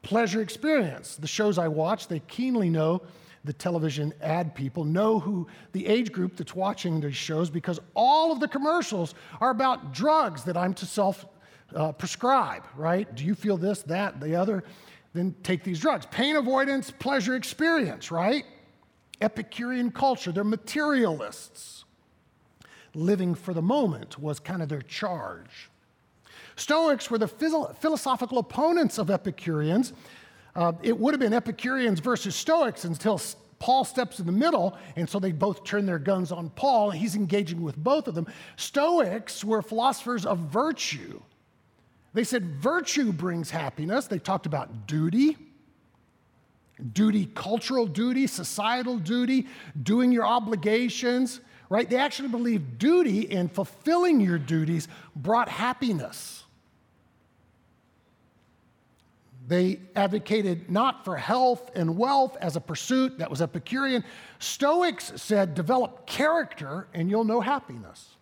pleasure 0.02 0.40
experience. 0.40 1.16
The 1.16 1.26
shows 1.26 1.58
I 1.58 1.68
watch, 1.68 2.06
they 2.08 2.20
keenly 2.20 2.70
know 2.70 3.02
the 3.48 3.52
television 3.54 4.12
ad 4.20 4.54
people 4.54 4.84
know 4.84 5.18
who 5.18 5.46
the 5.72 5.86
age 5.86 6.12
group 6.12 6.36
that's 6.36 6.54
watching 6.54 7.00
these 7.00 7.16
shows 7.16 7.48
because 7.48 7.80
all 7.94 8.30
of 8.30 8.40
the 8.40 8.46
commercials 8.46 9.14
are 9.40 9.48
about 9.48 9.94
drugs 9.94 10.44
that 10.44 10.54
I'm 10.54 10.74
to 10.74 10.84
self 10.84 11.24
uh, 11.74 11.92
prescribe, 11.92 12.64
right? 12.76 13.12
Do 13.14 13.24
you 13.24 13.34
feel 13.34 13.56
this, 13.56 13.82
that, 13.84 14.20
the 14.20 14.36
other? 14.36 14.64
Then 15.14 15.34
take 15.42 15.64
these 15.64 15.80
drugs. 15.80 16.04
Pain 16.10 16.36
avoidance, 16.36 16.90
pleasure 16.90 17.36
experience, 17.36 18.10
right? 18.10 18.44
Epicurean 19.22 19.92
culture, 19.92 20.30
they're 20.30 20.44
materialists. 20.44 21.86
Living 22.94 23.34
for 23.34 23.54
the 23.54 23.62
moment 23.62 24.18
was 24.18 24.38
kind 24.38 24.62
of 24.62 24.68
their 24.68 24.82
charge. 24.82 25.70
Stoics 26.54 27.10
were 27.10 27.18
the 27.18 27.28
philosophical 27.28 28.36
opponents 28.36 28.98
of 28.98 29.10
Epicureans. 29.10 29.94
Uh, 30.58 30.72
it 30.82 30.98
would 30.98 31.14
have 31.14 31.20
been 31.20 31.32
Epicureans 31.32 32.00
versus 32.00 32.34
Stoics 32.34 32.84
until 32.84 33.20
Paul 33.60 33.84
steps 33.84 34.18
in 34.18 34.26
the 34.26 34.32
middle, 34.32 34.76
and 34.96 35.08
so 35.08 35.20
they 35.20 35.30
both 35.30 35.62
turn 35.62 35.86
their 35.86 36.00
guns 36.00 36.32
on 36.32 36.50
Paul, 36.50 36.90
he's 36.90 37.14
engaging 37.14 37.62
with 37.62 37.76
both 37.76 38.08
of 38.08 38.16
them. 38.16 38.26
Stoics 38.56 39.44
were 39.44 39.62
philosophers 39.62 40.26
of 40.26 40.38
virtue. 40.38 41.22
They 42.12 42.24
said 42.24 42.56
virtue 42.56 43.12
brings 43.12 43.50
happiness. 43.50 44.08
They 44.08 44.18
talked 44.18 44.46
about 44.46 44.88
duty, 44.88 45.36
duty, 46.92 47.26
cultural 47.36 47.86
duty, 47.86 48.26
societal 48.26 48.98
duty, 48.98 49.46
doing 49.80 50.10
your 50.10 50.26
obligations, 50.26 51.40
right? 51.70 51.88
They 51.88 51.98
actually 51.98 52.30
believed 52.30 52.78
duty 52.78 53.30
and 53.30 53.52
fulfilling 53.52 54.18
your 54.18 54.38
duties 54.38 54.88
brought 55.14 55.48
happiness. 55.48 56.42
They 59.48 59.80
advocated 59.96 60.70
not 60.70 61.06
for 61.06 61.16
health 61.16 61.70
and 61.74 61.96
wealth 61.96 62.36
as 62.38 62.56
a 62.56 62.60
pursuit, 62.60 63.18
that 63.18 63.30
was 63.30 63.40
Epicurean. 63.40 64.04
Stoics 64.38 65.10
said, 65.16 65.54
develop 65.54 66.06
character 66.06 66.86
and 66.92 67.08
you'll 67.08 67.24
know 67.24 67.40
happiness. 67.40 68.17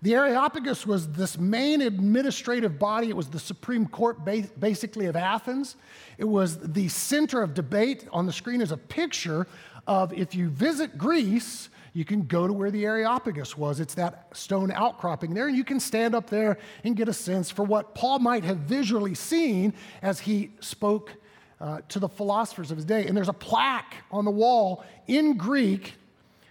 The 0.00 0.14
Areopagus 0.14 0.86
was 0.86 1.08
this 1.12 1.38
main 1.38 1.80
administrative 1.80 2.78
body. 2.78 3.08
It 3.08 3.16
was 3.16 3.28
the 3.28 3.40
Supreme 3.40 3.86
Court, 3.86 4.24
basically, 4.24 5.06
of 5.06 5.16
Athens. 5.16 5.74
It 6.18 6.24
was 6.24 6.58
the 6.58 6.88
center 6.88 7.42
of 7.42 7.52
debate. 7.52 8.06
On 8.12 8.24
the 8.24 8.32
screen 8.32 8.60
is 8.60 8.70
a 8.70 8.76
picture 8.76 9.48
of 9.88 10.12
if 10.12 10.36
you 10.36 10.50
visit 10.50 10.96
Greece, 10.96 11.68
you 11.94 12.04
can 12.04 12.26
go 12.26 12.46
to 12.46 12.52
where 12.52 12.70
the 12.70 12.84
Areopagus 12.84 13.56
was. 13.56 13.80
It's 13.80 13.94
that 13.94 14.28
stone 14.36 14.70
outcropping 14.70 15.34
there, 15.34 15.48
and 15.48 15.56
you 15.56 15.64
can 15.64 15.80
stand 15.80 16.14
up 16.14 16.30
there 16.30 16.58
and 16.84 16.94
get 16.94 17.08
a 17.08 17.12
sense 17.12 17.50
for 17.50 17.64
what 17.64 17.96
Paul 17.96 18.20
might 18.20 18.44
have 18.44 18.58
visually 18.58 19.14
seen 19.14 19.74
as 20.00 20.20
he 20.20 20.52
spoke 20.60 21.12
uh, 21.60 21.80
to 21.88 21.98
the 21.98 22.08
philosophers 22.08 22.70
of 22.70 22.76
his 22.76 22.84
day. 22.84 23.06
And 23.06 23.16
there's 23.16 23.28
a 23.28 23.32
plaque 23.32 23.96
on 24.12 24.24
the 24.24 24.30
wall 24.30 24.84
in 25.08 25.36
Greek, 25.36 25.94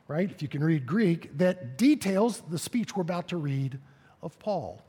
right, 0.07 0.29
if 0.29 0.41
you 0.41 0.47
can 0.47 0.63
read 0.63 0.85
Greek, 0.85 1.37
that 1.37 1.77
details 1.77 2.41
the 2.49 2.57
speech 2.57 2.95
we're 2.95 3.01
about 3.01 3.27
to 3.29 3.37
read 3.37 3.79
of 4.21 4.37
Paul. 4.39 4.81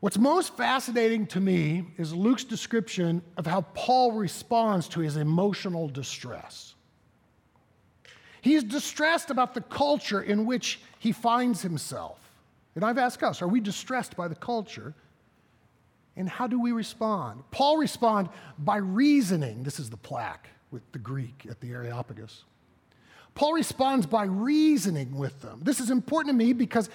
What's 0.00 0.18
most 0.18 0.56
fascinating 0.56 1.26
to 1.28 1.40
me 1.40 1.84
is 1.96 2.14
Luke's 2.14 2.44
description 2.44 3.22
of 3.36 3.46
how 3.46 3.62
Paul 3.74 4.12
responds 4.12 4.88
to 4.88 5.00
his 5.00 5.16
emotional 5.16 5.88
distress. 5.88 6.74
He's 8.40 8.62
distressed 8.62 9.30
about 9.30 9.54
the 9.54 9.62
culture 9.62 10.22
in 10.22 10.46
which 10.46 10.80
he 10.98 11.12
finds 11.12 11.62
himself. 11.62 12.20
And 12.74 12.84
I've 12.84 12.98
asked 12.98 13.22
us, 13.22 13.42
are 13.42 13.48
we 13.48 13.60
distressed 13.60 14.16
by 14.16 14.28
the 14.28 14.34
culture? 14.34 14.94
And 16.14 16.28
how 16.28 16.46
do 16.46 16.60
we 16.60 16.72
respond? 16.72 17.42
Paul 17.50 17.78
responds 17.78 18.30
by 18.58 18.76
reasoning. 18.76 19.64
This 19.64 19.80
is 19.80 19.90
the 19.90 19.96
plaque 19.96 20.48
with 20.76 20.92
the 20.92 20.98
Greek 20.98 21.46
at 21.48 21.58
the 21.62 21.70
Areopagus. 21.70 22.44
Paul 23.34 23.54
responds 23.54 24.04
by 24.04 24.24
reasoning 24.24 25.16
with 25.16 25.40
them. 25.40 25.60
This 25.62 25.80
is 25.80 25.90
important 25.90 26.38
to 26.38 26.44
me 26.44 26.52
because 26.52 26.90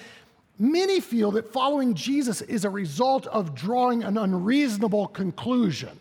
Many 0.61 0.99
feel 0.99 1.31
that 1.31 1.51
following 1.51 1.95
Jesus 1.95 2.41
is 2.43 2.65
a 2.65 2.69
result 2.69 3.25
of 3.25 3.55
drawing 3.55 4.03
an 4.03 4.15
unreasonable 4.15 5.07
conclusion. 5.07 5.99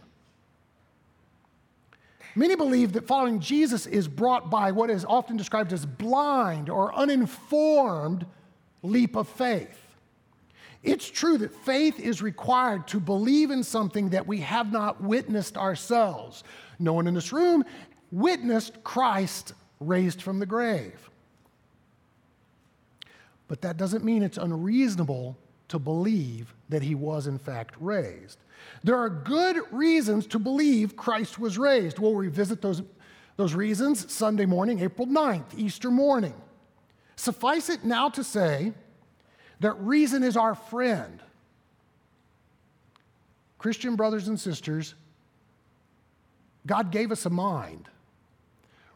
Many 2.34 2.56
believe 2.56 2.92
that 2.92 3.06
following 3.06 3.40
Jesus 3.40 3.87
is 3.87 4.06
brought 4.06 4.50
by 4.50 4.70
what 4.72 4.90
is 4.90 5.06
often 5.06 5.38
described 5.38 5.72
as 5.72 5.87
blind 5.87 6.68
or 6.68 6.94
uninformed 6.94 8.26
leap 8.82 9.16
of 9.16 9.28
faith. 9.28 9.89
It's 10.82 11.10
true 11.10 11.37
that 11.38 11.54
faith 11.54 12.00
is 12.00 12.22
required 12.22 12.88
to 12.88 13.00
believe 13.00 13.50
in 13.50 13.62
something 13.62 14.10
that 14.10 14.26
we 14.26 14.38
have 14.40 14.72
not 14.72 15.02
witnessed 15.02 15.56
ourselves. 15.56 16.42
No 16.78 16.94
one 16.94 17.06
in 17.06 17.14
this 17.14 17.32
room 17.32 17.64
witnessed 18.10 18.82
Christ 18.82 19.52
raised 19.78 20.22
from 20.22 20.38
the 20.38 20.46
grave. 20.46 21.10
But 23.46 23.60
that 23.62 23.76
doesn't 23.76 24.04
mean 24.04 24.22
it's 24.22 24.38
unreasonable 24.38 25.37
to 25.68 25.78
believe 25.78 26.54
that 26.68 26.82
he 26.82 26.94
was, 26.94 27.26
in 27.26 27.38
fact, 27.38 27.75
raised. 27.78 28.38
There 28.82 28.96
are 28.96 29.10
good 29.10 29.60
reasons 29.70 30.26
to 30.28 30.38
believe 30.38 30.96
Christ 30.96 31.38
was 31.38 31.58
raised. 31.58 31.99
We'll 31.99 32.14
revisit 32.14 32.62
those, 32.62 32.82
those 33.37 33.54
reasons 33.54 34.12
Sunday 34.12 34.46
morning, 34.46 34.80
April 34.80 35.06
9th, 35.06 35.58
Easter 35.58 35.90
morning. 35.90 36.34
Suffice 37.16 37.68
it 37.68 37.84
now 37.84 38.08
to 38.10 38.25
say 38.25 38.72
that 39.60 39.74
reason 39.80 40.22
is 40.24 40.36
our 40.36 40.54
friend. 40.54 41.20
Christian 43.58 43.94
brothers 43.94 44.26
and 44.26 44.40
sisters, 44.40 44.94
God 46.66 46.90
gave 46.90 47.12
us 47.12 47.26
a 47.26 47.30
mind. 47.30 47.88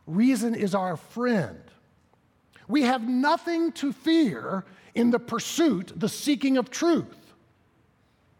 Reason 0.06 0.54
is 0.54 0.74
our 0.74 0.96
friend. 0.96 1.60
We 2.66 2.82
have 2.82 3.06
nothing 3.06 3.72
to 3.72 3.92
fear 3.92 4.64
in 4.94 5.10
the 5.10 5.18
pursuit, 5.18 5.92
the 5.94 6.08
seeking 6.08 6.56
of 6.56 6.70
truth. 6.70 7.34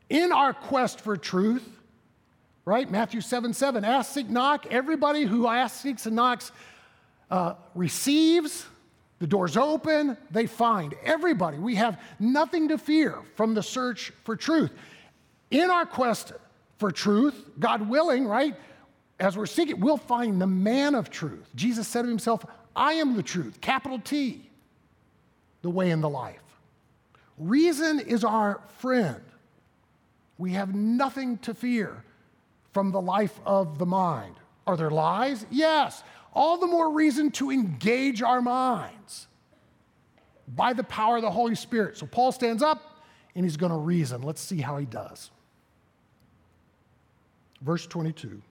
In 0.09 0.33
our 0.33 0.53
quest 0.53 1.01
for 1.01 1.17
truth, 1.17 1.67
right? 2.65 2.91
Matthew 2.91 3.21
7 3.21 3.53
7, 3.53 3.85
ask, 3.85 4.13
seek, 4.13 4.31
knock. 4.31 4.67
Everybody 4.71 5.25
who 5.25 5.47
asks, 5.47 5.81
seeks, 5.81 6.07
and 6.07 6.17
knocks 6.17 6.53
uh, 7.31 7.55
receives. 7.75 8.67
The 9.21 9.27
door's 9.27 9.57
open, 9.57 10.17
they 10.31 10.47
find. 10.47 10.95
Everybody. 11.05 11.59
We 11.59 11.77
have 11.77 12.01
nothing 12.19 12.69
to 12.69 12.79
fear 12.79 13.19
from 13.37 13.55
the 13.55 13.63
search 13.63 14.13
for 14.25 14.37
truth. 14.37 14.73
In 15.51 15.71
our 15.71 15.87
quest 15.87 16.33
for 16.79 16.91
truth, 16.91 17.51
God 17.59 17.89
willing, 17.89 18.27
right? 18.27 18.55
As 19.21 19.37
we're 19.37 19.47
seeking, 19.47 19.81
we'll 19.81 19.97
find 19.97 20.41
the 20.41 20.47
man 20.47 20.95
of 20.95 21.11
truth. 21.11 21.49
Jesus 21.55 21.87
said 21.87 22.05
of 22.05 22.09
himself, 22.09 22.45
I 22.75 22.95
am 22.95 23.17
the 23.17 23.23
truth, 23.23 23.61
capital 23.61 24.01
T, 24.01 24.51
the 25.63 25.71
way 25.71 25.91
and 25.91 26.03
the 26.03 26.11
life. 26.11 26.41
Reason 27.39 28.01
is 28.01 28.25
our 28.25 28.61
friend. 28.79 29.21
We 30.39 30.53
have 30.53 30.75
nothing 30.75 31.39
to 31.39 31.55
fear 31.55 32.03
from 32.73 32.91
the 32.91 33.01
life 33.01 33.39
of 33.47 33.79
the 33.79 33.87
mind. 33.87 34.35
Are 34.67 34.77
there 34.77 34.91
lies? 34.91 35.47
Yes. 35.51 36.03
All 36.35 36.59
the 36.59 36.67
more 36.67 36.93
reason 36.93 37.31
to 37.33 37.51
engage 37.51 38.23
our 38.23 38.43
minds 38.43 39.29
by 40.49 40.73
the 40.73 40.85
power 40.85 41.17
of 41.17 41.23
the 41.23 41.31
Holy 41.31 41.55
Spirit. 41.55 41.97
So 41.97 42.07
Paul 42.07 42.33
stands 42.33 42.63
up 42.63 43.05
and 43.35 43.45
he's 43.45 43.57
going 43.57 43.73
to 43.73 43.79
reason. 43.79 44.23
Let's 44.23 44.41
see 44.41 44.61
how 44.61 44.77
he 44.77 44.87
does. 44.87 45.31
Verse 47.63 47.87
22. 47.87 48.43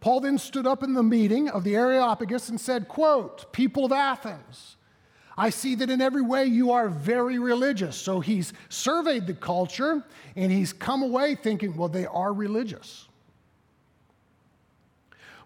Paul 0.00 0.20
then 0.20 0.38
stood 0.38 0.66
up 0.66 0.82
in 0.82 0.92
the 0.92 1.02
meeting 1.02 1.48
of 1.48 1.64
the 1.64 1.76
Areopagus 1.76 2.48
and 2.48 2.60
said, 2.60 2.88
quote, 2.88 3.52
people 3.52 3.84
of 3.84 3.92
Athens, 3.92 4.76
I 5.36 5.50
see 5.50 5.74
that 5.76 5.90
in 5.90 6.00
every 6.00 6.22
way 6.22 6.44
you 6.44 6.72
are 6.72 6.88
very 6.88 7.38
religious. 7.38 7.96
So 7.96 8.20
he's 8.20 8.52
surveyed 8.68 9.26
the 9.26 9.34
culture 9.34 10.04
and 10.36 10.52
he's 10.52 10.72
come 10.72 11.02
away 11.02 11.34
thinking, 11.34 11.76
well, 11.76 11.88
they 11.88 12.06
are 12.06 12.32
religious. 12.32 13.08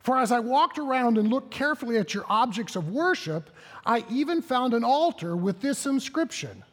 For 0.09 0.17
as 0.17 0.33
I 0.33 0.41
walked 0.41 0.79
around 0.79 1.19
and 1.19 1.29
looked 1.29 1.51
carefully 1.51 1.99
at 1.99 2.15
your 2.15 2.25
objects 2.31 2.77
of 2.77 2.89
worship, 2.89 3.51
I 3.85 4.07
even 4.09 4.41
found 4.41 4.73
an 4.73 4.83
altar 4.83 5.37
with 5.37 5.61
this 5.61 5.85
inscription 5.85 6.65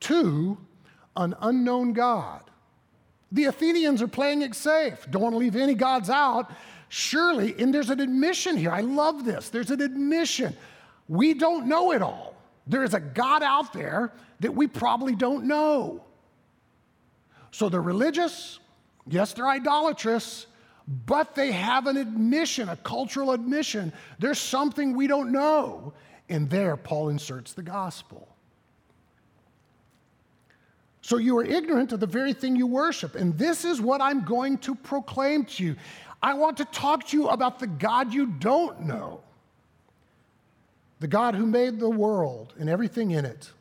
To 0.00 0.58
an 1.14 1.36
unknown 1.40 1.92
God. 1.92 2.42
The 3.30 3.44
Athenians 3.44 4.02
are 4.02 4.08
playing 4.08 4.42
it 4.42 4.56
safe. 4.56 5.06
Don't 5.08 5.22
want 5.22 5.34
to 5.34 5.38
leave 5.38 5.54
any 5.54 5.74
gods 5.74 6.10
out. 6.10 6.50
Surely, 6.88 7.54
and 7.60 7.72
there's 7.72 7.90
an 7.90 8.00
admission 8.00 8.56
here. 8.56 8.72
I 8.72 8.80
love 8.80 9.24
this. 9.24 9.50
There's 9.50 9.70
an 9.70 9.80
admission. 9.80 10.56
We 11.08 11.34
don't 11.34 11.68
know 11.68 11.92
it 11.92 12.02
all. 12.02 12.34
There 12.66 12.82
is 12.82 12.92
a 12.92 12.98
God 12.98 13.44
out 13.44 13.72
there 13.72 14.12
that 14.40 14.52
we 14.52 14.66
probably 14.66 15.14
don't 15.14 15.44
know. 15.44 16.02
So 17.52 17.68
they're 17.68 17.80
religious. 17.80 18.58
Yes, 19.06 19.32
they're 19.32 19.46
idolatrous, 19.46 20.48
but 21.06 21.34
they 21.34 21.52
have 21.52 21.86
an 21.86 21.98
admission, 21.98 22.70
a 22.70 22.76
cultural 22.76 23.32
admission. 23.32 23.92
There's 24.18 24.38
something 24.38 24.96
we 24.96 25.06
don't 25.06 25.30
know. 25.30 25.92
And 26.30 26.48
there, 26.48 26.76
Paul 26.76 27.10
inserts 27.10 27.52
the 27.52 27.62
gospel. 27.62 28.26
So 31.02 31.18
you 31.18 31.36
are 31.38 31.44
ignorant 31.44 31.92
of 31.92 32.00
the 32.00 32.06
very 32.06 32.32
thing 32.32 32.56
you 32.56 32.66
worship. 32.66 33.14
And 33.14 33.36
this 33.36 33.64
is 33.64 33.80
what 33.80 34.00
I'm 34.00 34.24
going 34.24 34.58
to 34.58 34.74
proclaim 34.74 35.44
to 35.46 35.64
you. 35.64 35.76
I 36.22 36.34
want 36.34 36.56
to 36.56 36.64
talk 36.66 37.06
to 37.08 37.16
you 37.16 37.28
about 37.28 37.58
the 37.58 37.66
God 37.66 38.12
you 38.12 38.26
don't 38.26 38.80
know. 38.82 39.20
The 41.00 41.06
God 41.06 41.34
who 41.34 41.46
made 41.46 41.78
the 41.78 41.88
world 41.88 42.54
and 42.58 42.68
everything 42.68 43.12
in 43.12 43.24
it 43.24 43.52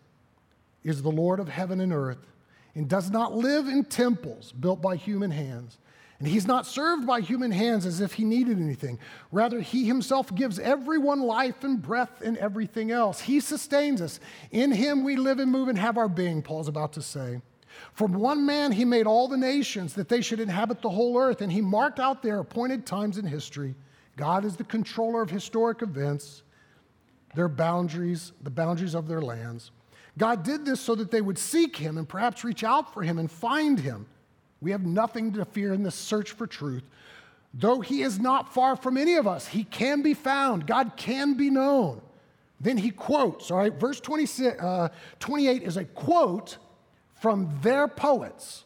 is 0.83 1.01
the 1.01 1.11
Lord 1.11 1.39
of 1.39 1.49
heaven 1.49 1.81
and 1.81 1.93
earth 1.93 2.25
and 2.73 2.87
does 2.87 3.11
not 3.11 3.33
live 3.33 3.67
in 3.67 3.83
temples 3.83 4.53
built 4.53 4.81
by 4.81 4.95
human 4.95 5.31
hands. 5.31 5.77
And 6.19 6.27
he's 6.27 6.47
not 6.47 6.65
served 6.65 7.05
by 7.05 7.21
human 7.21 7.51
hands 7.51 7.85
as 7.85 8.01
if 8.01 8.13
he 8.13 8.25
needed 8.25 8.59
anything. 8.59 8.97
Rather, 9.31 9.61
he 9.61 9.85
himself 9.85 10.33
gives 10.33 10.57
everyone 10.57 11.21
life 11.21 11.63
and 11.63 11.79
breath 11.79 12.21
and 12.21 12.37
everything 12.37 12.91
else. 12.91 13.21
He 13.21 13.39
sustains 13.39 14.01
us. 14.01 14.19
In 14.49 14.71
him 14.71 15.03
we 15.03 15.15
live 15.15 15.39
and 15.39 15.51
move 15.51 15.67
and 15.67 15.77
have 15.77 15.97
our 15.97 16.09
being, 16.09 16.41
Paul's 16.41 16.67
about 16.67 16.93
to 16.93 17.03
say. 17.03 17.41
From 17.93 18.13
one 18.13 18.47
man 18.47 18.71
he 18.71 18.83
made 18.83 19.05
all 19.05 19.27
the 19.27 19.37
nations 19.37 19.93
that 19.93 20.09
they 20.09 20.21
should 20.21 20.39
inhabit 20.39 20.81
the 20.81 20.89
whole 20.89 21.19
earth, 21.19 21.41
and 21.41 21.51
he 21.51 21.61
marked 21.61 21.99
out 21.99 22.23
their 22.23 22.39
appointed 22.39 22.87
times 22.87 23.19
in 23.19 23.25
history. 23.27 23.75
God 24.15 24.43
is 24.43 24.55
the 24.55 24.63
controller 24.63 25.21
of 25.21 25.29
historic 25.29 25.81
events 25.81 26.43
their 27.35 27.49
boundaries, 27.49 28.31
the 28.41 28.49
boundaries 28.49 28.95
of 28.95 29.07
their 29.07 29.21
lands. 29.21 29.69
God 30.17 30.41
did 30.41 30.65
this 30.65 30.81
so 30.81 30.95
that 30.95 31.11
they 31.11 31.21
would 31.21 31.37
seek 31.37 31.75
him 31.75 31.99
and 31.99 32.09
perhaps 32.09 32.43
reach 32.43 32.63
out 32.63 32.91
for 32.91 33.03
him 33.03 33.19
and 33.19 33.29
find 33.29 33.79
him. 33.79 34.07
We 34.61 34.71
have 34.71 34.85
nothing 34.85 35.33
to 35.33 35.45
fear 35.45 35.73
in 35.73 35.83
this 35.83 35.95
search 35.95 36.31
for 36.31 36.47
truth. 36.47 36.83
Though 37.53 37.79
he 37.79 38.01
is 38.01 38.19
not 38.19 38.53
far 38.53 38.75
from 38.75 38.97
any 38.97 39.15
of 39.15 39.27
us, 39.27 39.47
he 39.47 39.63
can 39.63 40.01
be 40.01 40.13
found. 40.13 40.67
God 40.67 40.93
can 40.95 41.35
be 41.35 41.49
known. 41.49 42.01
Then 42.59 42.77
he 42.77 42.89
quotes, 42.89 43.51
all 43.51 43.57
right, 43.57 43.73
verse 43.73 43.99
26, 43.99 44.61
uh, 44.61 44.89
28 45.19 45.63
is 45.63 45.77
a 45.77 45.85
quote 45.85 46.57
from 47.21 47.49
their 47.61 47.87
poets. 47.87 48.63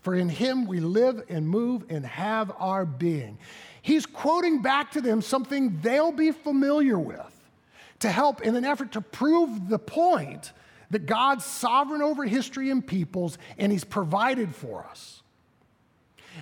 For 0.00 0.14
in 0.14 0.28
him 0.28 0.66
we 0.66 0.78
live 0.78 1.24
and 1.28 1.48
move 1.48 1.84
and 1.88 2.06
have 2.06 2.52
our 2.58 2.84
being. 2.86 3.38
He's 3.82 4.06
quoting 4.06 4.62
back 4.62 4.92
to 4.92 5.00
them 5.00 5.20
something 5.20 5.80
they'll 5.80 6.12
be 6.12 6.30
familiar 6.30 6.98
with 6.98 7.32
to 8.00 8.08
help 8.08 8.42
in 8.42 8.54
an 8.54 8.64
effort 8.64 8.92
to 8.92 9.00
prove 9.00 9.68
the 9.68 9.78
point 9.78 10.52
that 10.90 11.06
God's 11.06 11.44
sovereign 11.44 12.02
over 12.02 12.24
history 12.24 12.70
and 12.70 12.86
peoples 12.86 13.38
and 13.58 13.72
He's 13.72 13.84
provided 13.84 14.54
for 14.54 14.84
us. 14.84 15.22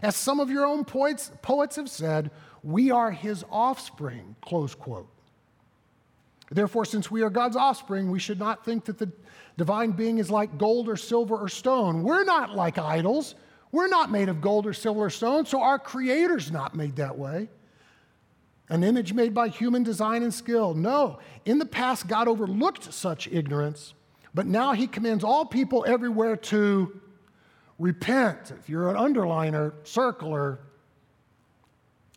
As 0.03 0.17
some 0.17 0.41
of 0.41 0.51
your 0.51 0.67
own 0.67 0.85
poets, 0.85 1.31
poets 1.43 1.77
have 1.77 1.89
said, 1.89 2.31
we 2.63 2.91
are 2.91 3.11
His 3.11 3.45
offspring, 3.51 4.37
close 4.41 4.75
quote. 4.75 5.09
Therefore, 6.51 6.85
since 6.85 7.11
we 7.11 7.23
are 7.23 7.31
God's 7.31 7.57
offspring, 7.57 8.11
we 8.11 8.19
should 8.19 8.39
not 8.39 8.65
think 8.65 8.85
that 8.85 8.99
the 8.99 9.11
divine 9.57 9.93
being 9.93 10.19
is 10.19 10.31
like 10.31 10.59
gold 10.59 10.89
or 10.89 10.97
silver 10.97 11.37
or 11.37 11.49
stone. 11.49 12.03
We're 12.03 12.25
not 12.25 12.55
like 12.55 12.79
idols. 12.79 13.35
We're 13.73 13.89
not 13.89 14.11
made 14.11 14.29
of 14.29 14.41
gold 14.41 14.67
or 14.67 14.73
silver 14.73 15.05
or 15.07 15.11
stone, 15.11 15.47
so 15.47 15.61
our 15.61 15.79
Creator's 15.79 16.53
not 16.53 16.75
made 16.75 16.97
that 16.97 17.19
way 17.19 17.49
an 18.69 18.83
image 18.83 19.13
made 19.13 19.35
by 19.35 19.49
human 19.49 19.83
design 19.83 20.23
and 20.23 20.33
skill. 20.33 20.75
No, 20.75 21.19
in 21.45 21.59
the 21.59 21.67
past, 21.67 22.09
God 22.09 22.29
overlooked 22.29 22.93
such 22.93 23.29
ignorance, 23.29 23.95
but 24.35 24.47
now 24.47 24.73
He 24.73 24.87
commands 24.87 25.25
all 25.25 25.47
people 25.47 25.85
everywhere 25.87 26.37
to 26.37 27.01
repent. 27.79 28.51
If 28.51 28.69
you're 28.69 28.91
an 28.91 28.97
underliner, 28.97 29.73
circler, 29.85 30.59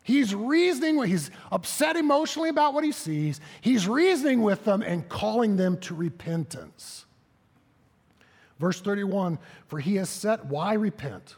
He's 0.08 0.34
reasoning, 0.34 1.02
he's 1.04 1.30
upset 1.52 1.94
emotionally 1.94 2.48
about 2.48 2.72
what 2.72 2.82
he 2.82 2.92
sees. 2.92 3.42
He's 3.60 3.86
reasoning 3.86 4.40
with 4.40 4.64
them 4.64 4.80
and 4.80 5.06
calling 5.06 5.58
them 5.58 5.76
to 5.80 5.94
repentance. 5.94 7.04
Verse 8.58 8.80
31 8.80 9.38
For 9.66 9.78
he 9.78 9.96
has 9.96 10.08
set, 10.08 10.46
why 10.46 10.72
repent? 10.72 11.36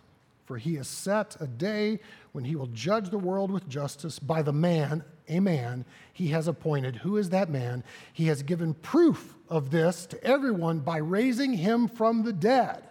For 0.50 0.58
he 0.58 0.74
has 0.74 0.88
set 0.88 1.36
a 1.38 1.46
day 1.46 2.00
when 2.32 2.42
he 2.42 2.56
will 2.56 2.66
judge 2.66 3.10
the 3.10 3.18
world 3.20 3.52
with 3.52 3.68
justice 3.68 4.18
by 4.18 4.42
the 4.42 4.52
man, 4.52 5.04
a 5.28 5.38
man, 5.38 5.84
he 6.12 6.26
has 6.30 6.48
appointed. 6.48 6.96
Who 6.96 7.18
is 7.18 7.30
that 7.30 7.50
man? 7.50 7.84
He 8.12 8.26
has 8.26 8.42
given 8.42 8.74
proof 8.74 9.36
of 9.48 9.70
this 9.70 10.06
to 10.06 10.24
everyone 10.24 10.80
by 10.80 10.96
raising 10.96 11.52
him 11.52 11.86
from 11.86 12.24
the 12.24 12.32
dead. 12.32 12.82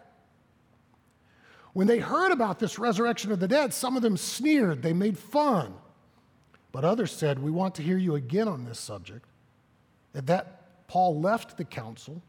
When 1.74 1.86
they 1.86 2.00
heard 2.00 2.32
about 2.32 2.60
this 2.60 2.80
resurrection 2.80 3.30
of 3.34 3.42
the 3.42 3.48
dead, 3.50 3.74
some 3.74 3.98
of 3.98 4.04
them 4.04 4.16
sneered, 4.16 4.82
they 4.82 4.94
made 4.94 5.18
fun. 5.18 5.74
But 6.72 6.86
others 6.86 7.12
said, 7.12 7.40
We 7.40 7.52
want 7.52 7.76
to 7.76 7.84
hear 7.84 7.98
you 7.98 8.16
again 8.16 8.48
on 8.48 8.64
this 8.64 8.80
subject. 8.80 9.26
At 10.16 10.28
that, 10.28 10.88
Paul 10.88 11.20
left 11.20 11.58
the 11.58 11.66
council. 11.66 12.22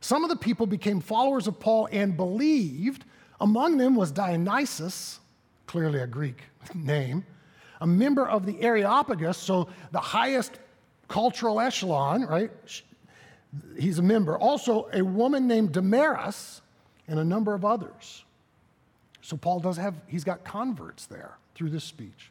Some 0.00 0.24
of 0.24 0.28
the 0.28 0.34
people 0.34 0.66
became 0.66 1.00
followers 1.00 1.46
of 1.46 1.60
Paul 1.60 1.88
and 1.92 2.16
believed. 2.16 3.04
Among 3.42 3.76
them 3.76 3.96
was 3.96 4.12
Dionysus, 4.12 5.18
clearly 5.66 5.98
a 5.98 6.06
Greek 6.06 6.44
name, 6.74 7.26
a 7.80 7.86
member 7.86 8.26
of 8.26 8.46
the 8.46 8.62
Areopagus, 8.62 9.36
so 9.36 9.68
the 9.90 10.00
highest 10.00 10.60
cultural 11.08 11.60
echelon, 11.60 12.24
right? 12.24 12.52
He's 13.76 13.98
a 13.98 14.02
member. 14.02 14.38
Also, 14.38 14.88
a 14.92 15.02
woman 15.02 15.48
named 15.48 15.72
Damaris 15.72 16.62
and 17.08 17.18
a 17.18 17.24
number 17.24 17.52
of 17.52 17.64
others. 17.64 18.24
So 19.22 19.36
Paul 19.36 19.58
does 19.58 19.76
have, 19.76 19.96
he's 20.06 20.24
got 20.24 20.44
converts 20.44 21.06
there 21.06 21.36
through 21.56 21.70
this 21.70 21.84
speech. 21.84 22.30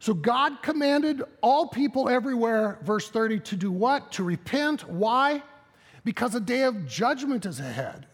So 0.00 0.12
God 0.12 0.60
commanded 0.60 1.22
all 1.40 1.68
people 1.68 2.08
everywhere, 2.08 2.78
verse 2.82 3.08
30, 3.08 3.38
to 3.40 3.56
do 3.56 3.70
what? 3.70 4.10
To 4.12 4.24
repent. 4.24 4.88
Why? 4.88 5.40
Because 6.04 6.34
a 6.34 6.40
day 6.40 6.64
of 6.64 6.86
judgment 6.88 7.46
is 7.46 7.60
ahead 7.60 8.06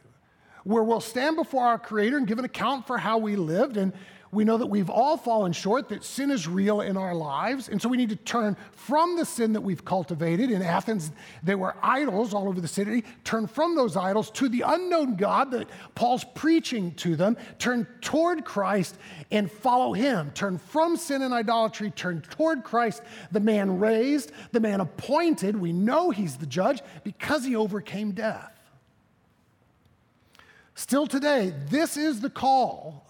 where 0.64 0.82
we'll 0.82 1.00
stand 1.00 1.36
before 1.36 1.64
our 1.64 1.78
Creator 1.78 2.16
and 2.16 2.26
give 2.26 2.38
an 2.38 2.44
account 2.44 2.86
for 2.86 2.98
how 2.98 3.18
we 3.18 3.36
lived. 3.36 3.76
And 3.76 3.92
we 4.32 4.44
know 4.44 4.56
that 4.56 4.66
we've 4.66 4.88
all 4.88 5.18
fallen 5.18 5.52
short, 5.52 5.90
that 5.90 6.02
sin 6.02 6.30
is 6.30 6.48
real 6.48 6.80
in 6.80 6.96
our 6.96 7.14
lives. 7.14 7.68
And 7.68 7.82
so 7.82 7.90
we 7.90 7.98
need 7.98 8.08
to 8.08 8.16
turn 8.16 8.56
from 8.72 9.16
the 9.16 9.26
sin 9.26 9.52
that 9.52 9.60
we've 9.60 9.84
cultivated. 9.84 10.50
In 10.50 10.62
Athens, 10.62 11.12
there 11.42 11.58
were 11.58 11.76
idols 11.82 12.32
all 12.32 12.48
over 12.48 12.58
the 12.58 12.66
city. 12.66 13.04
Turn 13.24 13.46
from 13.46 13.76
those 13.76 13.94
idols 13.94 14.30
to 14.30 14.48
the 14.48 14.62
unknown 14.66 15.16
God 15.16 15.50
that 15.50 15.68
Paul's 15.94 16.24
preaching 16.34 16.94
to 16.94 17.14
them. 17.14 17.36
Turn 17.58 17.86
toward 18.00 18.46
Christ 18.46 18.96
and 19.30 19.52
follow 19.52 19.92
him. 19.92 20.30
Turn 20.30 20.56
from 20.56 20.96
sin 20.96 21.20
and 21.20 21.34
idolatry, 21.34 21.90
turn 21.90 22.22
toward 22.22 22.64
Christ, 22.64 23.02
the 23.32 23.40
man 23.40 23.78
raised, 23.78 24.32
the 24.52 24.60
man 24.60 24.80
appointed. 24.80 25.56
We 25.56 25.74
know 25.74 26.08
he's 26.08 26.36
the 26.38 26.46
judge 26.46 26.80
because 27.04 27.44
he 27.44 27.54
overcame 27.54 28.12
death. 28.12 28.51
Still 30.82 31.06
today, 31.06 31.54
this 31.68 31.96
is 31.96 32.18
the 32.18 32.28
call 32.28 33.06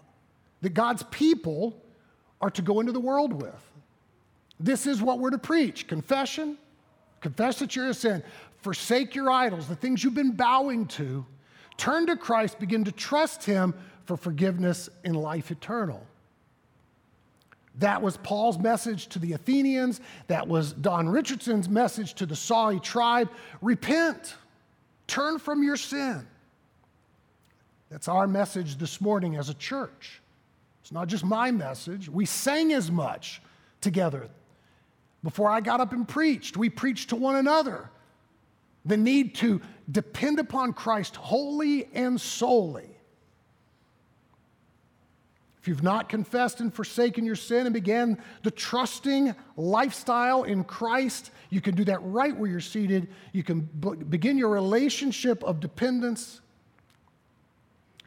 that 0.61 0.74
God's 0.74 1.04
people 1.04 1.74
are 2.38 2.50
to 2.50 2.61
go 2.61 2.80
into 2.80 2.92
the 2.92 3.00
world 3.00 3.32
with. 3.32 3.72
This 4.61 4.87
is 4.87 5.00
what 5.00 5.20
we're 5.20 5.30
to 5.30 5.38
preach 5.38 5.87
confession, 5.87 6.58
confess 7.22 7.61
that 7.61 7.74
you're 7.74 7.88
a 7.88 7.94
sin, 7.94 8.22
forsake 8.61 9.14
your 9.14 9.30
idols, 9.30 9.68
the 9.68 9.74
things 9.74 10.04
you've 10.04 10.12
been 10.12 10.32
bowing 10.32 10.85
to, 10.88 11.24
turn 11.78 12.04
to 12.08 12.16
Christ, 12.16 12.61
begin 12.61 12.85
to 12.85 12.92
trust 12.92 13.42
Him 13.42 13.72
for 14.04 14.18
forgiveness 14.18 14.90
in 15.02 15.14
life 15.14 15.50
eternal. 15.50 16.06
That 17.76 18.02
was 18.02 18.18
Paul's 18.18 18.58
message 18.58 19.06
to 19.06 19.18
the 19.18 19.32
Athenians. 19.32 20.02
That 20.26 20.46
was 20.46 20.74
Don 20.74 21.08
Richardson's 21.08 21.70
message 21.70 22.12
to 22.16 22.26
the 22.26 22.35
Sawi 22.35 22.82
tribe. 22.82 23.30
Repent, 23.62 24.35
turn 25.06 25.38
from 25.38 25.62
your 25.62 25.78
sin. 25.78 26.26
That's 27.92 28.09
our 28.09 28.26
message 28.26 28.78
this 28.78 29.02
morning 29.02 29.37
as 29.37 29.50
a 29.50 29.55
church. 29.55 30.22
It's 30.81 30.92
not 30.92 31.09
just 31.09 31.26
my 31.26 31.50
message. 31.50 32.09
We 32.09 32.24
sang 32.24 32.72
as 32.72 32.90
much 32.90 33.42
together. 33.83 34.31
Before 35.22 35.50
I 35.50 35.61
got 35.61 35.81
up 35.81 35.92
and 35.92 36.09
preached, 36.09 36.57
we 36.57 36.70
preached 36.70 37.11
to 37.11 37.16
one 37.16 37.37
another 37.37 37.90
the 38.87 38.96
need 38.96 39.35
to 39.37 39.61
depend 39.90 40.38
upon 40.38 40.72
Christ 40.72 41.16
wholly 41.16 41.87
and 41.92 42.18
solely. 42.18 42.88
If 45.61 45.68
you've 45.68 45.83
not 45.83 46.09
confessed 46.09 46.61
and 46.61 46.72
forsaken 46.72 47.26
your 47.26 47.37
sin 47.37 47.66
and 47.66 47.74
began 47.74 48.16
the 48.42 48.50
trusting 48.50 49.35
lifestyle 49.59 50.44
in 50.44 50.64
Christ, 50.64 51.31
you 51.50 51.61
can 51.61 51.74
do 51.74 51.85
that 51.85 51.98
right 52.02 52.35
where 52.35 52.50
you're 52.50 52.59
seated. 52.59 53.09
You 53.33 53.42
can 53.42 53.61
begin 54.09 54.38
your 54.38 54.48
relationship 54.48 55.44
of 55.44 55.61
dependence, 55.61 56.40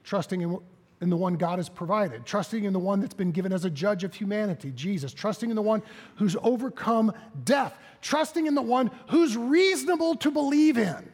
trusting 0.06 0.42
in 0.42 0.58
in 1.02 1.10
the 1.10 1.18
one 1.18 1.36
God 1.36 1.60
has 1.60 1.70
provided, 1.70 2.26
trusting 2.26 2.64
in 2.64 2.74
the 2.74 2.80
one 2.80 3.02
that's 3.02 3.14
been 3.14 3.32
given 3.32 3.52
as 3.52 3.66
a 3.66 3.70
judge 3.70 4.04
of 4.04 4.14
humanity, 4.14 4.72
Jesus, 4.72 5.14
trusting 5.14 5.50
in 5.50 5.56
the 5.56 5.62
one 5.62 5.84
who's 6.16 6.36
overcome 6.42 7.12
death, 7.44 7.78
trusting 8.02 8.48
in 8.48 8.56
the 8.56 8.62
one 8.62 8.90
who's 9.10 9.36
reasonable 9.36 10.16
to 10.16 10.32
believe 10.32 10.78
in. 10.78 11.12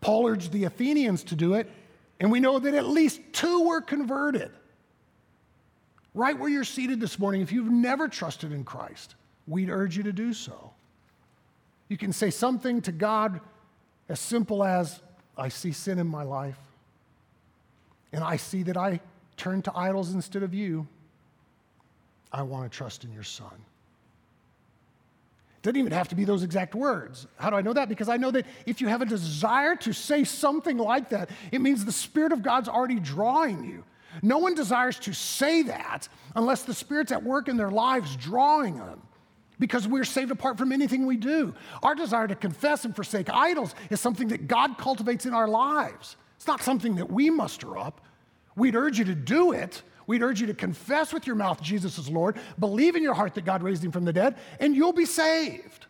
Paul 0.00 0.28
urged 0.28 0.52
the 0.52 0.64
Athenians 0.64 1.24
to 1.24 1.34
do 1.34 1.54
it, 1.54 1.70
and 2.20 2.30
we 2.30 2.38
know 2.38 2.58
that 2.58 2.74
at 2.74 2.86
least 2.86 3.20
two 3.32 3.66
were 3.66 3.80
converted. 3.80 4.50
Right 6.14 6.38
where 6.38 6.48
you're 6.48 6.62
seated 6.62 7.00
this 7.00 7.18
morning, 7.18 7.40
if 7.40 7.50
you've 7.50 7.72
never 7.72 8.06
trusted 8.06 8.52
in 8.52 8.62
Christ, 8.62 9.16
we'd 9.48 9.68
urge 9.68 9.96
you 9.96 10.04
to 10.04 10.12
do 10.12 10.32
so. 10.32 10.72
You 11.88 11.96
can 11.96 12.12
say 12.12 12.30
something 12.30 12.82
to 12.82 12.92
God 12.92 13.40
as 14.08 14.20
simple 14.20 14.62
as, 14.62 15.00
I 15.36 15.48
see 15.48 15.72
sin 15.72 15.98
in 15.98 16.06
my 16.06 16.22
life, 16.22 16.58
and 18.12 18.22
I 18.22 18.36
see 18.36 18.62
that 18.64 18.76
I 18.76 19.00
turn 19.36 19.62
to 19.62 19.76
idols 19.76 20.14
instead 20.14 20.42
of 20.42 20.54
you. 20.54 20.86
I 22.32 22.42
want 22.42 22.70
to 22.70 22.76
trust 22.76 23.04
in 23.04 23.12
your 23.12 23.22
son. 23.22 23.52
It 25.56 25.62
doesn't 25.62 25.78
even 25.78 25.92
have 25.92 26.08
to 26.08 26.14
be 26.14 26.24
those 26.24 26.42
exact 26.42 26.74
words. 26.74 27.26
How 27.36 27.50
do 27.50 27.56
I 27.56 27.62
know 27.62 27.72
that? 27.72 27.88
Because 27.88 28.08
I 28.08 28.16
know 28.16 28.30
that 28.30 28.46
if 28.66 28.80
you 28.80 28.88
have 28.88 29.02
a 29.02 29.06
desire 29.06 29.74
to 29.76 29.92
say 29.92 30.24
something 30.24 30.76
like 30.76 31.08
that, 31.08 31.30
it 31.50 31.60
means 31.60 31.84
the 31.84 31.92
Spirit 31.92 32.32
of 32.32 32.42
God's 32.42 32.68
already 32.68 33.00
drawing 33.00 33.64
you. 33.64 33.84
No 34.22 34.38
one 34.38 34.54
desires 34.54 34.98
to 35.00 35.12
say 35.12 35.62
that 35.62 36.08
unless 36.36 36.62
the 36.62 36.74
Spirit's 36.74 37.12
at 37.12 37.22
work 37.22 37.48
in 37.48 37.56
their 37.56 37.70
lives 37.70 38.14
drawing 38.16 38.76
them 38.78 39.02
because 39.58 39.86
we're 39.86 40.04
saved 40.04 40.30
apart 40.30 40.58
from 40.58 40.72
anything 40.72 41.06
we 41.06 41.16
do. 41.16 41.54
Our 41.82 41.94
desire 41.94 42.26
to 42.26 42.34
confess 42.34 42.84
and 42.84 42.94
forsake 42.94 43.30
idols 43.30 43.74
is 43.90 44.00
something 44.00 44.28
that 44.28 44.48
God 44.48 44.78
cultivates 44.78 45.26
in 45.26 45.34
our 45.34 45.48
lives. 45.48 46.16
It's 46.36 46.46
not 46.46 46.62
something 46.62 46.96
that 46.96 47.10
we 47.10 47.30
muster 47.30 47.78
up. 47.78 48.00
We'd 48.56 48.74
urge 48.74 48.98
you 48.98 49.04
to 49.06 49.14
do 49.14 49.52
it. 49.52 49.82
We'd 50.06 50.22
urge 50.22 50.40
you 50.40 50.46
to 50.48 50.54
confess 50.54 51.12
with 51.12 51.26
your 51.26 51.36
mouth 51.36 51.62
Jesus 51.62 51.98
is 51.98 52.10
Lord, 52.10 52.36
believe 52.58 52.94
in 52.94 53.02
your 53.02 53.14
heart 53.14 53.34
that 53.34 53.44
God 53.44 53.62
raised 53.62 53.82
him 53.82 53.90
from 53.90 54.04
the 54.04 54.12
dead, 54.12 54.36
and 54.60 54.76
you'll 54.76 54.92
be 54.92 55.06
saved. 55.06 55.86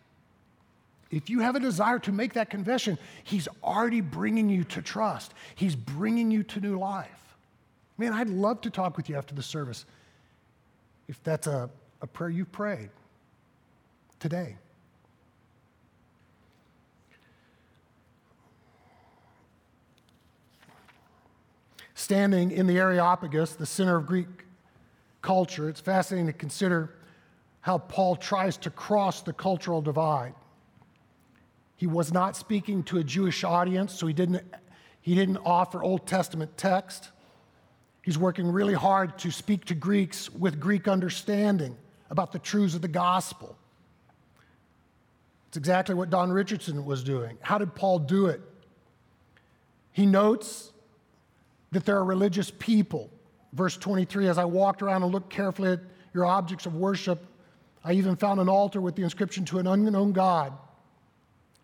If 1.11 1.29
you 1.29 1.41
have 1.41 1.55
a 1.55 1.59
desire 1.59 1.99
to 1.99 2.11
make 2.11 2.33
that 2.33 2.49
confession, 2.49 2.97
He's 3.23 3.47
already 3.63 4.01
bringing 4.01 4.49
you 4.49 4.63
to 4.65 4.81
trust, 4.81 5.33
He's 5.55 5.75
bringing 5.75 6.31
you 6.31 6.43
to 6.43 6.59
new 6.59 6.79
life. 6.79 7.09
Man, 7.97 8.13
I'd 8.13 8.29
love 8.29 8.61
to 8.61 8.69
talk 8.69 8.97
with 8.97 9.09
you 9.09 9.15
after 9.15 9.35
the 9.35 9.43
service 9.43 9.85
if 11.07 11.21
that's 11.23 11.47
a, 11.47 11.69
a 12.01 12.07
prayer 12.07 12.29
you've 12.29 12.51
prayed 12.51 12.89
today. 14.19 14.57
Standing 21.93 22.51
in 22.51 22.67
the 22.67 22.77
Areopagus, 22.77 23.55
the 23.55 23.65
center 23.65 23.95
of 23.95 24.05
Greek 24.05 24.27
culture, 25.21 25.69
it's 25.69 25.79
fascinating 25.79 26.27
to 26.27 26.33
consider 26.33 26.95
how 27.61 27.79
Paul 27.79 28.15
tries 28.15 28.57
to 28.57 28.69
cross 28.69 29.21
the 29.21 29.33
cultural 29.33 29.81
divide. 29.81 30.35
He 31.77 31.87
was 31.87 32.13
not 32.13 32.37
speaking 32.37 32.83
to 32.83 32.99
a 32.99 33.03
Jewish 33.03 33.43
audience, 33.43 33.93
so 33.93 34.05
he 34.07 34.13
didn't, 34.13 34.43
he 35.01 35.15
didn't 35.15 35.37
offer 35.37 35.81
Old 35.83 36.05
Testament 36.05 36.55
text. 36.57 37.09
He's 38.03 38.17
working 38.19 38.51
really 38.51 38.75
hard 38.75 39.17
to 39.19 39.31
speak 39.31 39.65
to 39.65 39.73
Greeks 39.73 40.29
with 40.29 40.59
Greek 40.59 40.87
understanding 40.87 41.75
about 42.11 42.31
the 42.31 42.39
truths 42.39 42.75
of 42.75 42.81
the 42.81 42.87
gospel. 42.87 43.57
It's 45.55 45.57
exactly 45.57 45.95
what 45.95 46.09
Don 46.09 46.33
Richardson 46.33 46.83
was 46.83 47.01
doing. 47.01 47.37
How 47.39 47.57
did 47.57 47.73
Paul 47.75 47.99
do 47.99 48.25
it? 48.25 48.41
He 49.93 50.05
notes 50.05 50.73
that 51.71 51.85
there 51.85 51.95
are 51.95 52.03
religious 52.03 52.51
people. 52.51 53.09
Verse 53.53 53.77
23 53.77 54.27
As 54.27 54.37
I 54.37 54.43
walked 54.43 54.81
around 54.81 55.03
and 55.03 55.13
looked 55.13 55.29
carefully 55.29 55.71
at 55.71 55.79
your 56.13 56.25
objects 56.25 56.65
of 56.65 56.75
worship, 56.75 57.25
I 57.85 57.93
even 57.93 58.17
found 58.17 58.41
an 58.41 58.49
altar 58.49 58.81
with 58.81 58.97
the 58.97 59.03
inscription 59.03 59.45
to 59.45 59.59
an 59.59 59.67
unknown 59.67 60.11
God. 60.11 60.51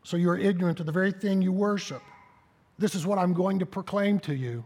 So 0.05 0.15
you 0.15 0.29
are 0.29 0.37
ignorant 0.37 0.79
of 0.79 0.85
the 0.85 0.93
very 0.93 1.11
thing 1.11 1.41
you 1.41 1.51
worship. 1.51 2.01
This 2.79 2.95
is 2.95 3.05
what 3.05 3.17
I'm 3.19 3.33
going 3.33 3.59
to 3.59 3.65
proclaim 3.65 4.19
to 4.19 4.33
you. 4.33 4.63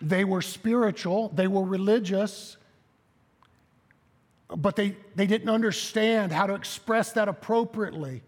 They 0.00 0.24
were 0.24 0.42
spiritual, 0.42 1.28
they 1.28 1.46
were 1.46 1.62
religious, 1.62 2.56
but 4.56 4.76
they, 4.76 4.96
they 5.14 5.26
didn't 5.26 5.50
understand 5.50 6.32
how 6.32 6.46
to 6.46 6.54
express 6.54 7.12
that 7.12 7.28
appropriately. 7.28 8.22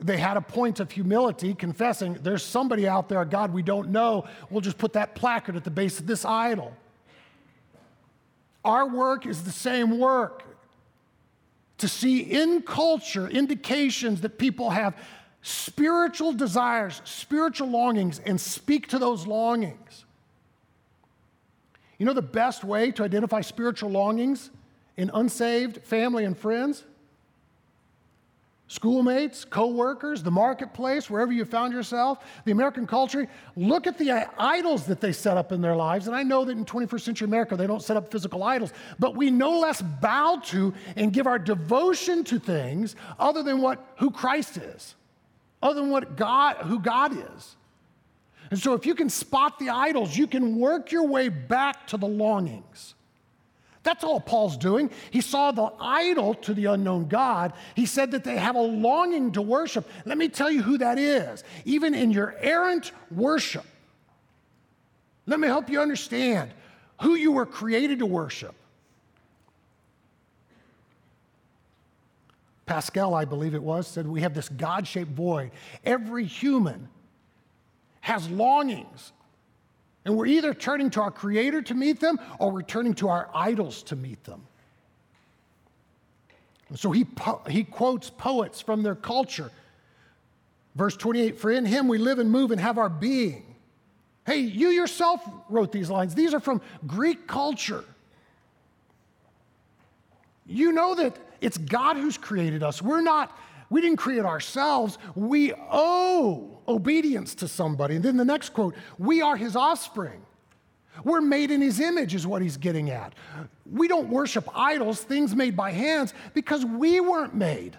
They 0.00 0.18
had 0.18 0.36
a 0.36 0.40
point 0.40 0.80
of 0.80 0.90
humility, 0.90 1.54
confessing, 1.54 2.14
There's 2.22 2.44
somebody 2.44 2.86
out 2.86 3.08
there, 3.08 3.24
God, 3.24 3.52
we 3.52 3.62
don't 3.62 3.90
know. 3.90 4.26
We'll 4.50 4.60
just 4.60 4.78
put 4.78 4.92
that 4.92 5.14
placard 5.14 5.56
at 5.56 5.64
the 5.64 5.70
base 5.70 5.98
of 5.98 6.06
this 6.06 6.24
idol. 6.24 6.72
Our 8.64 8.88
work 8.88 9.26
is 9.26 9.44
the 9.44 9.50
same 9.50 9.98
work 9.98 10.44
to 11.78 11.88
see 11.88 12.20
in 12.20 12.62
culture 12.62 13.28
indications 13.28 14.20
that 14.20 14.36
people 14.38 14.70
have 14.70 14.96
spiritual 15.42 16.32
desires, 16.32 17.00
spiritual 17.04 17.68
longings, 17.68 18.20
and 18.24 18.40
speak 18.40 18.88
to 18.88 18.98
those 18.98 19.26
longings. 19.26 20.04
You 21.96 22.06
know 22.06 22.12
the 22.12 22.22
best 22.22 22.62
way 22.62 22.92
to 22.92 23.02
identify 23.02 23.40
spiritual 23.40 23.90
longings 23.90 24.50
in 24.98 25.10
unsaved 25.14 25.80
family 25.84 26.24
and 26.24 26.36
friends, 26.36 26.84
schoolmates, 28.66 29.44
co-workers, 29.44 30.22
the 30.24 30.30
marketplace, 30.30 31.08
wherever 31.08 31.32
you 31.32 31.44
found 31.44 31.72
yourself, 31.72 32.18
the 32.44 32.50
American 32.50 32.84
culture, 32.86 33.28
look 33.56 33.86
at 33.86 33.96
the 33.96 34.28
idols 34.38 34.86
that 34.86 35.00
they 35.00 35.12
set 35.12 35.38
up 35.38 35.52
in 35.52 35.62
their 35.62 35.76
lives. 35.76 36.08
And 36.08 36.16
I 36.16 36.24
know 36.24 36.44
that 36.44 36.52
in 36.52 36.64
21st 36.64 37.00
century 37.00 37.24
America, 37.26 37.56
they 37.56 37.68
don't 37.68 37.82
set 37.82 37.96
up 37.96 38.10
physical 38.10 38.42
idols, 38.42 38.72
but 38.98 39.16
we 39.16 39.30
no 39.30 39.58
less 39.58 39.80
bow 39.80 40.42
to 40.46 40.74
and 40.96 41.12
give 41.12 41.26
our 41.26 41.38
devotion 41.38 42.24
to 42.24 42.38
things 42.40 42.96
other 43.18 43.42
than 43.42 43.62
what 43.62 43.94
who 43.98 44.10
Christ 44.10 44.58
is, 44.58 44.96
other 45.62 45.80
than 45.80 45.90
what 45.90 46.16
God, 46.16 46.56
who 46.56 46.80
God 46.80 47.16
is. 47.16 47.56
And 48.50 48.58
so 48.58 48.74
if 48.74 48.84
you 48.84 48.96
can 48.96 49.08
spot 49.08 49.60
the 49.60 49.70
idols, 49.70 50.16
you 50.16 50.26
can 50.26 50.58
work 50.58 50.90
your 50.90 51.06
way 51.06 51.28
back 51.28 51.86
to 51.86 51.96
the 51.96 52.08
longings. 52.08 52.94
That's 53.88 54.04
all 54.04 54.20
Paul's 54.20 54.58
doing. 54.58 54.90
He 55.10 55.22
saw 55.22 55.50
the 55.50 55.72
idol 55.80 56.34
to 56.34 56.52
the 56.52 56.66
unknown 56.66 57.08
God. 57.08 57.54
He 57.74 57.86
said 57.86 58.10
that 58.10 58.22
they 58.22 58.36
have 58.36 58.54
a 58.54 58.60
longing 58.60 59.32
to 59.32 59.40
worship. 59.40 59.88
Let 60.04 60.18
me 60.18 60.28
tell 60.28 60.50
you 60.50 60.60
who 60.60 60.76
that 60.76 60.98
is. 60.98 61.42
Even 61.64 61.94
in 61.94 62.10
your 62.10 62.36
errant 62.38 62.92
worship, 63.10 63.64
let 65.24 65.40
me 65.40 65.48
help 65.48 65.70
you 65.70 65.80
understand 65.80 66.50
who 67.00 67.14
you 67.14 67.32
were 67.32 67.46
created 67.46 68.00
to 68.00 68.04
worship. 68.06 68.54
Pascal, 72.66 73.14
I 73.14 73.24
believe 73.24 73.54
it 73.54 73.62
was, 73.62 73.86
said 73.86 74.06
we 74.06 74.20
have 74.20 74.34
this 74.34 74.50
God 74.50 74.86
shaped 74.86 75.12
void. 75.12 75.50
Every 75.82 76.26
human 76.26 76.90
has 78.02 78.28
longings. 78.28 79.12
And 80.08 80.16
we're 80.16 80.24
either 80.24 80.54
turning 80.54 80.88
to 80.92 81.02
our 81.02 81.10
Creator 81.10 81.60
to 81.60 81.74
meet 81.74 82.00
them 82.00 82.18
or 82.38 82.50
we're 82.50 82.62
turning 82.62 82.94
to 82.94 83.10
our 83.10 83.28
idols 83.34 83.82
to 83.82 83.94
meet 83.94 84.24
them. 84.24 84.40
And 86.70 86.78
so 86.78 86.90
he, 86.90 87.04
po- 87.04 87.42
he 87.46 87.62
quotes 87.62 88.08
poets 88.08 88.62
from 88.62 88.82
their 88.82 88.94
culture. 88.94 89.50
Verse 90.74 90.96
28 90.96 91.38
For 91.38 91.50
in 91.50 91.66
him 91.66 91.88
we 91.88 91.98
live 91.98 92.20
and 92.20 92.30
move 92.30 92.52
and 92.52 92.60
have 92.60 92.78
our 92.78 92.88
being. 92.88 93.54
Hey, 94.24 94.38
you 94.38 94.68
yourself 94.68 95.20
wrote 95.50 95.72
these 95.72 95.90
lines. 95.90 96.14
These 96.14 96.32
are 96.32 96.40
from 96.40 96.62
Greek 96.86 97.26
culture. 97.26 97.84
You 100.46 100.72
know 100.72 100.94
that 100.94 101.18
it's 101.42 101.58
God 101.58 101.98
who's 101.98 102.16
created 102.16 102.62
us. 102.62 102.80
We're 102.80 103.02
not, 103.02 103.38
we 103.68 103.82
didn't 103.82 103.98
create 103.98 104.24
ourselves. 104.24 104.96
We 105.14 105.52
owe 105.52 106.57
obedience 106.68 107.34
to 107.36 107.48
somebody. 107.48 107.96
And 107.96 108.04
then 108.04 108.16
the 108.16 108.24
next 108.24 108.50
quote 108.50 108.74
we 108.98 109.22
are 109.22 109.36
his 109.36 109.56
offspring. 109.56 110.22
We're 111.04 111.20
made 111.20 111.50
in 111.50 111.60
his 111.60 111.80
image, 111.80 112.14
is 112.14 112.26
what 112.26 112.42
he's 112.42 112.56
getting 112.56 112.90
at. 112.90 113.14
We 113.70 113.86
don't 113.86 114.08
worship 114.08 114.48
idols, 114.54 115.00
things 115.00 115.34
made 115.34 115.56
by 115.56 115.70
hands, 115.70 116.12
because 116.34 116.64
we 116.64 116.98
weren't 117.00 117.34
made 117.34 117.78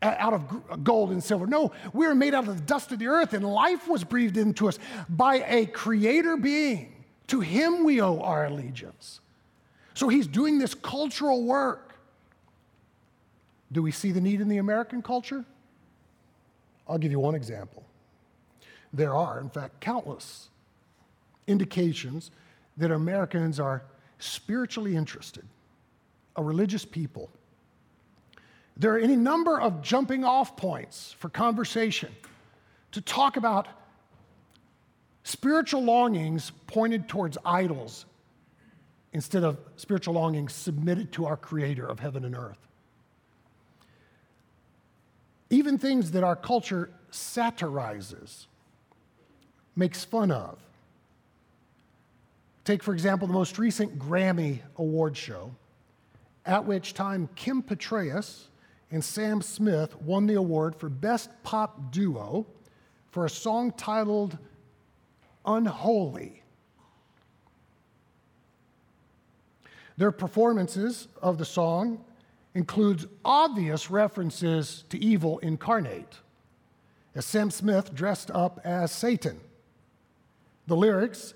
out 0.00 0.32
of 0.32 0.84
gold 0.84 1.10
and 1.10 1.22
silver. 1.22 1.46
No, 1.46 1.72
we 1.92 2.06
were 2.06 2.14
made 2.14 2.34
out 2.34 2.46
of 2.46 2.54
the 2.54 2.62
dust 2.62 2.92
of 2.92 2.98
the 2.98 3.08
earth, 3.08 3.32
and 3.32 3.44
life 3.44 3.88
was 3.88 4.04
breathed 4.04 4.36
into 4.36 4.68
us 4.68 4.78
by 5.08 5.44
a 5.46 5.66
creator 5.66 6.36
being. 6.36 6.92
To 7.28 7.40
him 7.40 7.82
we 7.82 8.00
owe 8.00 8.20
our 8.20 8.46
allegiance. 8.46 9.20
So 9.94 10.08
he's 10.08 10.26
doing 10.26 10.58
this 10.58 10.74
cultural 10.74 11.42
work. 11.42 11.98
Do 13.72 13.82
we 13.82 13.90
see 13.90 14.12
the 14.12 14.20
need 14.20 14.40
in 14.40 14.48
the 14.48 14.58
American 14.58 15.02
culture? 15.02 15.44
I'll 16.86 16.98
give 16.98 17.10
you 17.10 17.18
one 17.18 17.34
example. 17.34 17.82
There 18.92 19.14
are, 19.14 19.40
in 19.40 19.50
fact, 19.50 19.80
countless 19.80 20.48
indications 21.46 22.30
that 22.76 22.90
Americans 22.90 23.60
are 23.60 23.82
spiritually 24.18 24.96
interested, 24.96 25.44
a 26.36 26.42
religious 26.42 26.84
people. 26.84 27.30
There 28.76 28.94
are 28.94 28.98
any 28.98 29.16
number 29.16 29.60
of 29.60 29.82
jumping 29.82 30.24
off 30.24 30.56
points 30.56 31.14
for 31.18 31.28
conversation 31.28 32.14
to 32.92 33.00
talk 33.00 33.36
about 33.36 33.68
spiritual 35.22 35.82
longings 35.82 36.52
pointed 36.66 37.08
towards 37.08 37.38
idols 37.44 38.06
instead 39.12 39.44
of 39.44 39.58
spiritual 39.76 40.14
longings 40.14 40.52
submitted 40.52 41.10
to 41.12 41.24
our 41.24 41.36
Creator 41.36 41.86
of 41.86 41.98
heaven 41.98 42.24
and 42.24 42.36
earth. 42.36 42.58
Even 45.48 45.78
things 45.78 46.10
that 46.10 46.22
our 46.22 46.36
culture 46.36 46.90
satirizes, 47.10 48.46
makes 49.76 50.04
fun 50.04 50.30
of. 50.30 50.58
Take, 52.64 52.82
for 52.82 52.92
example, 52.92 53.28
the 53.28 53.34
most 53.34 53.58
recent 53.58 53.98
Grammy 53.98 54.60
Award 54.76 55.16
show, 55.16 55.54
at 56.44 56.64
which 56.64 56.94
time 56.94 57.28
Kim 57.36 57.62
Petras 57.62 58.46
and 58.90 59.04
Sam 59.04 59.40
Smith 59.42 59.94
won 60.02 60.26
the 60.26 60.34
award 60.34 60.74
for 60.74 60.88
Best 60.88 61.30
Pop 61.42 61.92
Duo 61.92 62.46
for 63.10 63.24
a 63.24 63.30
song 63.30 63.72
titled 63.72 64.38
Unholy. 65.44 66.42
Their 69.96 70.12
performances 70.12 71.08
of 71.22 71.38
the 71.38 71.44
song 71.44 72.04
includes 72.54 73.06
obvious 73.24 73.90
references 73.90 74.84
to 74.88 74.98
evil 74.98 75.38
incarnate, 75.38 76.16
as 77.14 77.24
Sam 77.24 77.50
Smith 77.50 77.94
dressed 77.94 78.30
up 78.30 78.60
as 78.64 78.90
Satan. 78.92 79.40
The 80.66 80.76
lyrics 80.76 81.34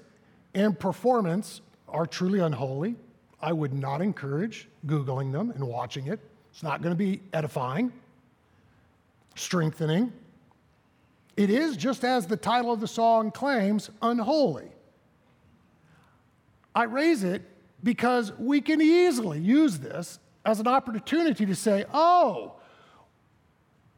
and 0.54 0.78
performance 0.78 1.60
are 1.88 2.06
truly 2.06 2.40
unholy. 2.40 2.96
I 3.40 3.52
would 3.52 3.72
not 3.72 4.02
encourage 4.02 4.68
Googling 4.86 5.32
them 5.32 5.50
and 5.50 5.64
watching 5.64 6.06
it. 6.08 6.20
It's 6.50 6.62
not 6.62 6.82
going 6.82 6.92
to 6.92 6.98
be 6.98 7.20
edifying, 7.32 7.92
strengthening. 9.34 10.12
It 11.36 11.48
is, 11.48 11.76
just 11.76 12.04
as 12.04 12.26
the 12.26 12.36
title 12.36 12.72
of 12.72 12.80
the 12.80 12.88
song 12.88 13.30
claims, 13.30 13.90
unholy. 14.02 14.68
I 16.74 16.84
raise 16.84 17.24
it 17.24 17.42
because 17.82 18.32
we 18.38 18.60
can 18.60 18.80
easily 18.80 19.40
use 19.40 19.78
this 19.78 20.18
as 20.44 20.60
an 20.60 20.66
opportunity 20.66 21.46
to 21.46 21.54
say, 21.54 21.84
oh, 21.92 22.54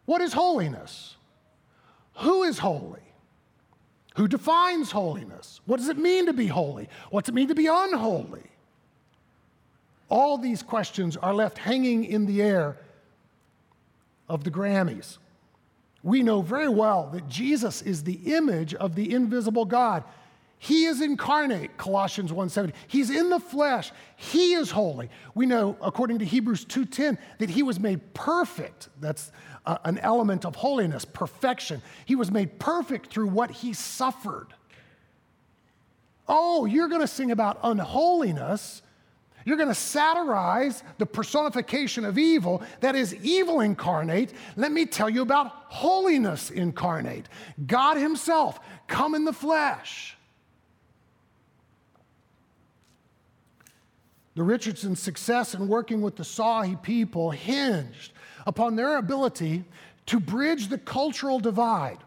what 0.05 0.21
is 0.21 0.33
holiness? 0.33 1.17
Who 2.19 2.43
is 2.43 2.59
holy? 2.59 3.02
Who 4.17 4.29
defines 4.29 4.91
holiness? 4.91 5.61
What 5.67 5.79
does 5.79 5.89
it 5.89 5.99
mean 5.99 6.27
to 6.27 6.33
be 6.33 6.47
holy? 6.47 6.89
What's 7.11 7.29
it 7.29 7.35
mean 7.35 7.49
to 7.49 7.55
be 7.55 7.67
unholy? 7.67 8.43
All 10.09 10.37
these 10.37 10.63
questions 10.63 11.17
are 11.17 11.33
left 11.33 11.59
hanging 11.59 12.05
in 12.05 12.27
the 12.27 12.43
air 12.43 12.77
of 14.29 14.45
the 14.45 14.51
Grammys. 14.51 15.19
We 16.03 16.23
know 16.23 16.43
very 16.43 16.69
well 16.69 17.09
that 17.13 17.29
Jesus 17.29 17.81
is 17.81 18.05
the 18.05 18.35
image 18.35 18.75
of 18.75 18.95
the 18.95 19.15
invisible 19.15 19.65
God. 19.65 20.05
He 20.65 20.85
is 20.85 21.01
incarnate, 21.01 21.77
Colossians 21.77 22.31
1:7. 22.31 22.73
He's 22.87 23.11
in 23.11 23.31
the 23.31 23.41
flesh. 23.41 23.91
He 24.15 24.55
is 24.55 24.71
holy. 24.71 25.11
We 25.35 25.45
know 25.45 25.77
according 25.83 26.21
to 26.21 26.25
Hebrews 26.25 26.65
2:10 26.65 27.19
that 27.39 27.51
he 27.51 27.65
was 27.65 27.81
made 27.81 28.15
perfect. 28.15 28.89
That's 29.01 29.33
uh, 29.67 29.79
an 29.85 29.99
element 29.99 30.45
of 30.45 30.55
holiness, 30.55 31.05
perfection. 31.05 31.83
He 32.05 32.15
was 32.15 32.31
made 32.31 32.61
perfect 32.61 33.13
through 33.13 33.27
what 33.27 33.51
he 33.51 33.73
suffered. 33.73 34.55
Oh, 36.29 36.65
you're 36.65 36.87
going 36.87 37.01
to 37.01 37.09
sing 37.09 37.33
about 37.33 37.59
unholiness. 37.65 38.83
You're 39.45 39.57
going 39.57 39.69
to 39.69 39.75
satirize 39.75 40.85
the 40.99 41.07
personification 41.07 42.05
of 42.05 42.19
evil 42.19 42.63
that 42.79 42.95
is 42.95 43.17
evil 43.17 43.63
incarnate. 43.63 44.33
Let 44.55 44.71
me 44.71 44.87
tell 44.87 45.11
you 45.11 45.23
about 45.23 45.49
holiness 45.49 46.53
incarnate. 46.53 47.29
God 47.67 47.97
Himself 47.97 48.61
come 48.87 49.17
in 49.17 49.25
the 49.25 49.33
flesh. 49.33 50.17
The 54.35 54.43
Richardsons' 54.43 55.01
success 55.01 55.55
in 55.55 55.69
working 55.69 56.01
with 56.01 56.17
the 56.17 56.23
Sawi 56.23 56.83
people 56.83 57.31
hinged 57.31 58.13
upon 58.47 58.77
their 58.77 58.97
ability 58.97 59.65
to 60.07 60.19
bridge 60.19 60.69
the 60.69 60.79
cultural 60.79 61.39
divide, 61.39 61.99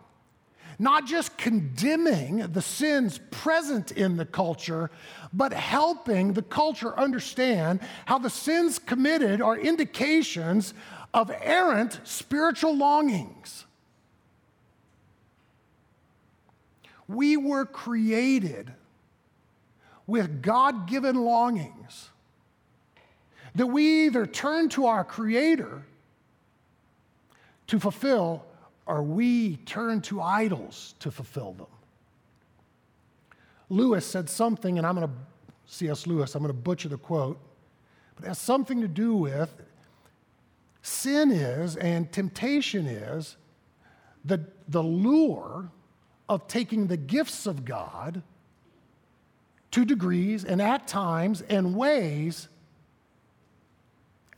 not 0.79 1.05
just 1.05 1.38
condemning 1.38 2.38
the 2.38 2.61
sins 2.61 3.19
present 3.29 3.91
in 3.91 4.17
the 4.17 4.25
culture, 4.25 4.89
but 5.33 5.53
helping 5.53 6.33
the 6.33 6.41
culture 6.41 6.97
understand 6.97 7.79
how 8.05 8.17
the 8.17 8.29
sins 8.29 8.79
committed 8.79 9.39
are 9.39 9.57
indications 9.57 10.73
of 11.13 11.31
errant 11.41 11.99
spiritual 12.03 12.75
longings. 12.75 13.65
We 17.07 17.38
were 17.38 17.65
created 17.65 18.73
with 20.07 20.41
God 20.41 20.88
given 20.88 21.15
longings 21.23 22.09
that 23.56 23.68
we 23.68 24.06
either 24.06 24.26
turn 24.26 24.70
to 24.70 24.86
our 24.86 25.04
Creator 25.04 25.82
to 27.68 27.80
fulfill 27.80 28.46
or 28.86 29.02
we 29.02 29.56
turn 29.58 30.02
to 30.02 30.22
idols 30.22 30.94
to 31.00 31.10
fulfill 31.10 31.54
them. 31.54 31.68
Lewis 33.70 34.06
said 34.06 34.30
something, 34.30 34.78
and 34.78 34.86
I'm 34.86 34.96
going 34.96 35.08
to, 35.08 35.13
C.S. 35.65 36.06
Lewis, 36.06 36.36
I'm 36.36 36.44
going 36.44 36.54
to 36.54 36.60
butcher 36.60 36.89
the 36.89 36.98
quote, 36.98 37.39
but 38.15 38.26
it 38.26 38.28
has 38.28 38.38
something 38.38 38.82
to 38.82 38.88
do 38.88 39.15
with 39.15 39.52
sin 40.84 41.32
is 41.32 41.76
and 41.78 42.12
temptation 42.12 42.86
is 42.86 43.38
the, 44.24 44.39
the 44.68 44.84
lure 44.84 45.70
of 46.30 46.48
taking 46.48 46.88
the 46.88 46.98
gifts 46.98 47.48
of 47.48 47.65
God 47.65 48.22
to 49.72 49.84
degrees 49.84 50.46
and 50.46 50.62
at 50.62 50.88
times 50.88 51.41
and 51.50 51.76
ways 51.76 52.48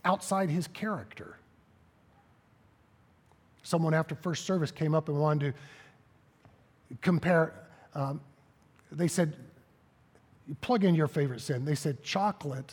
outside 0.08 0.48
his 0.48 0.66
character. 0.68 1.36
Someone 3.62 3.92
after 3.92 4.14
first 4.14 4.46
service 4.46 4.70
came 4.70 4.94
up 4.94 5.08
and 5.10 5.20
wanted 5.20 5.54
to 6.88 6.96
compare. 7.02 7.52
Um, 7.94 8.22
they 8.90 9.06
said, 9.06 9.36
plug 10.62 10.84
in 10.84 10.94
your 10.94 11.08
favorite 11.08 11.42
sin. 11.42 11.66
They 11.66 11.74
said, 11.74 12.02
chocolate 12.02 12.72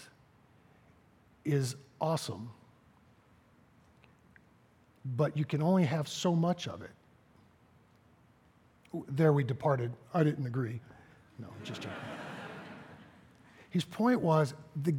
is 1.44 1.76
awesome, 2.00 2.50
but 5.18 5.36
you 5.36 5.44
can 5.44 5.62
only 5.62 5.84
have 5.84 6.08
so 6.08 6.34
much 6.34 6.70
of 6.70 6.82
it. 6.82 6.92
There 9.10 9.34
we 9.34 9.44
departed. 9.44 9.92
I 10.14 10.24
didn't 10.24 10.46
agree. 10.48 10.80
No, 11.38 11.48
just 11.66 11.82
joking. 11.82 11.98
His 13.72 13.84
point 13.84 14.22
was 14.22 14.54
the 14.84 14.94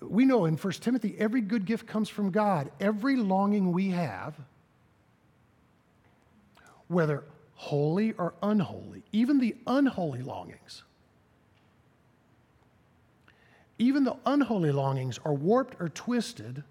we 0.00 0.24
know 0.24 0.44
in 0.44 0.56
1 0.56 0.72
Timothy, 0.74 1.16
every 1.18 1.40
good 1.40 1.64
gift 1.64 1.86
comes 1.86 2.08
from 2.08 2.30
God. 2.30 2.70
Every 2.80 3.16
longing 3.16 3.72
we 3.72 3.90
have, 3.90 4.34
whether 6.86 7.24
holy 7.54 8.12
or 8.12 8.34
unholy, 8.42 9.02
even 9.12 9.38
the 9.38 9.56
unholy 9.66 10.22
longings, 10.22 10.84
even 13.78 14.04
the 14.04 14.16
unholy 14.26 14.72
longings 14.72 15.18
are 15.24 15.34
warped 15.34 15.80
or 15.80 15.88
twisted, 15.88 16.62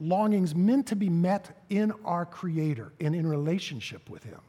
longings 0.00 0.54
meant 0.54 0.86
to 0.88 0.96
be 0.96 1.08
met 1.08 1.56
in 1.70 1.92
our 2.04 2.26
Creator 2.26 2.92
and 3.00 3.14
in 3.14 3.26
relationship 3.26 4.10
with 4.10 4.24
Him. 4.24 4.40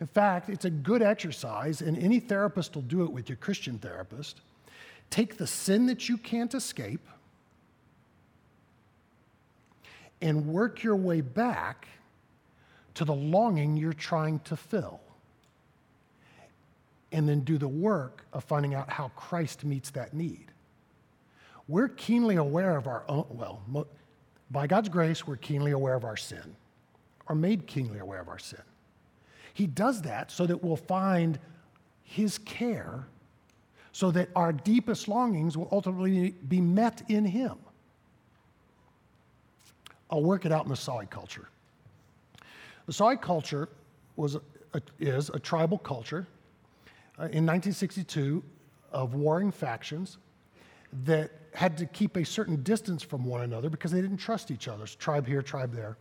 In 0.00 0.06
fact, 0.06 0.48
it's 0.48 0.64
a 0.64 0.70
good 0.70 1.02
exercise, 1.02 1.82
and 1.82 1.96
any 1.98 2.20
therapist 2.20 2.74
will 2.74 2.82
do 2.82 3.04
it 3.04 3.12
with 3.12 3.28
your 3.28 3.36
Christian 3.36 3.78
therapist. 3.78 4.40
Take 5.10 5.36
the 5.36 5.46
sin 5.46 5.86
that 5.86 6.08
you 6.08 6.16
can't 6.16 6.54
escape 6.54 7.06
and 10.22 10.46
work 10.46 10.82
your 10.82 10.96
way 10.96 11.20
back 11.20 11.88
to 12.94 13.04
the 13.04 13.14
longing 13.14 13.76
you're 13.76 13.92
trying 13.92 14.38
to 14.40 14.56
fill. 14.56 15.00
And 17.12 17.28
then 17.28 17.40
do 17.40 17.58
the 17.58 17.68
work 17.68 18.24
of 18.32 18.44
finding 18.44 18.74
out 18.74 18.88
how 18.88 19.08
Christ 19.16 19.64
meets 19.64 19.90
that 19.90 20.14
need. 20.14 20.46
We're 21.66 21.88
keenly 21.88 22.36
aware 22.36 22.76
of 22.76 22.86
our 22.86 23.04
own, 23.08 23.26
well, 23.30 23.60
by 24.50 24.66
God's 24.66 24.88
grace, 24.88 25.26
we're 25.26 25.36
keenly 25.36 25.70
aware 25.72 25.94
of 25.94 26.04
our 26.04 26.16
sin, 26.16 26.56
or 27.28 27.34
made 27.34 27.66
keenly 27.66 27.98
aware 27.98 28.20
of 28.20 28.28
our 28.28 28.38
sin. 28.38 28.62
He 29.54 29.66
does 29.66 30.02
that 30.02 30.30
so 30.30 30.46
that 30.46 30.62
we'll 30.62 30.76
find 30.76 31.38
His 32.02 32.38
care, 32.38 33.06
so 33.92 34.10
that 34.10 34.28
our 34.36 34.52
deepest 34.52 35.08
longings 35.08 35.56
will 35.56 35.68
ultimately 35.72 36.30
be 36.48 36.60
met 36.60 37.02
in 37.08 37.24
Him. 37.24 37.56
I'll 40.10 40.22
work 40.22 40.44
it 40.44 40.52
out 40.52 40.64
in 40.64 40.70
the 40.70 40.76
Sawi 40.76 41.08
culture. 41.08 41.48
The 42.86 42.92
Sawi 42.92 43.20
culture 43.20 43.68
was 44.16 44.36
a, 44.74 44.82
is 44.98 45.30
a 45.30 45.38
tribal 45.38 45.78
culture 45.78 46.26
uh, 47.18 47.24
in 47.24 47.46
1962 47.46 48.42
of 48.92 49.14
warring 49.14 49.50
factions 49.50 50.18
that 51.04 51.30
had 51.54 51.76
to 51.78 51.86
keep 51.86 52.16
a 52.16 52.24
certain 52.24 52.62
distance 52.62 53.02
from 53.02 53.24
one 53.24 53.42
another 53.42 53.70
because 53.70 53.92
they 53.92 54.00
didn't 54.00 54.16
trust 54.16 54.50
each 54.50 54.68
other. 54.68 54.86
Tribe 54.86 55.26
here, 55.26 55.42
tribe 55.42 55.72
there. 55.72 55.96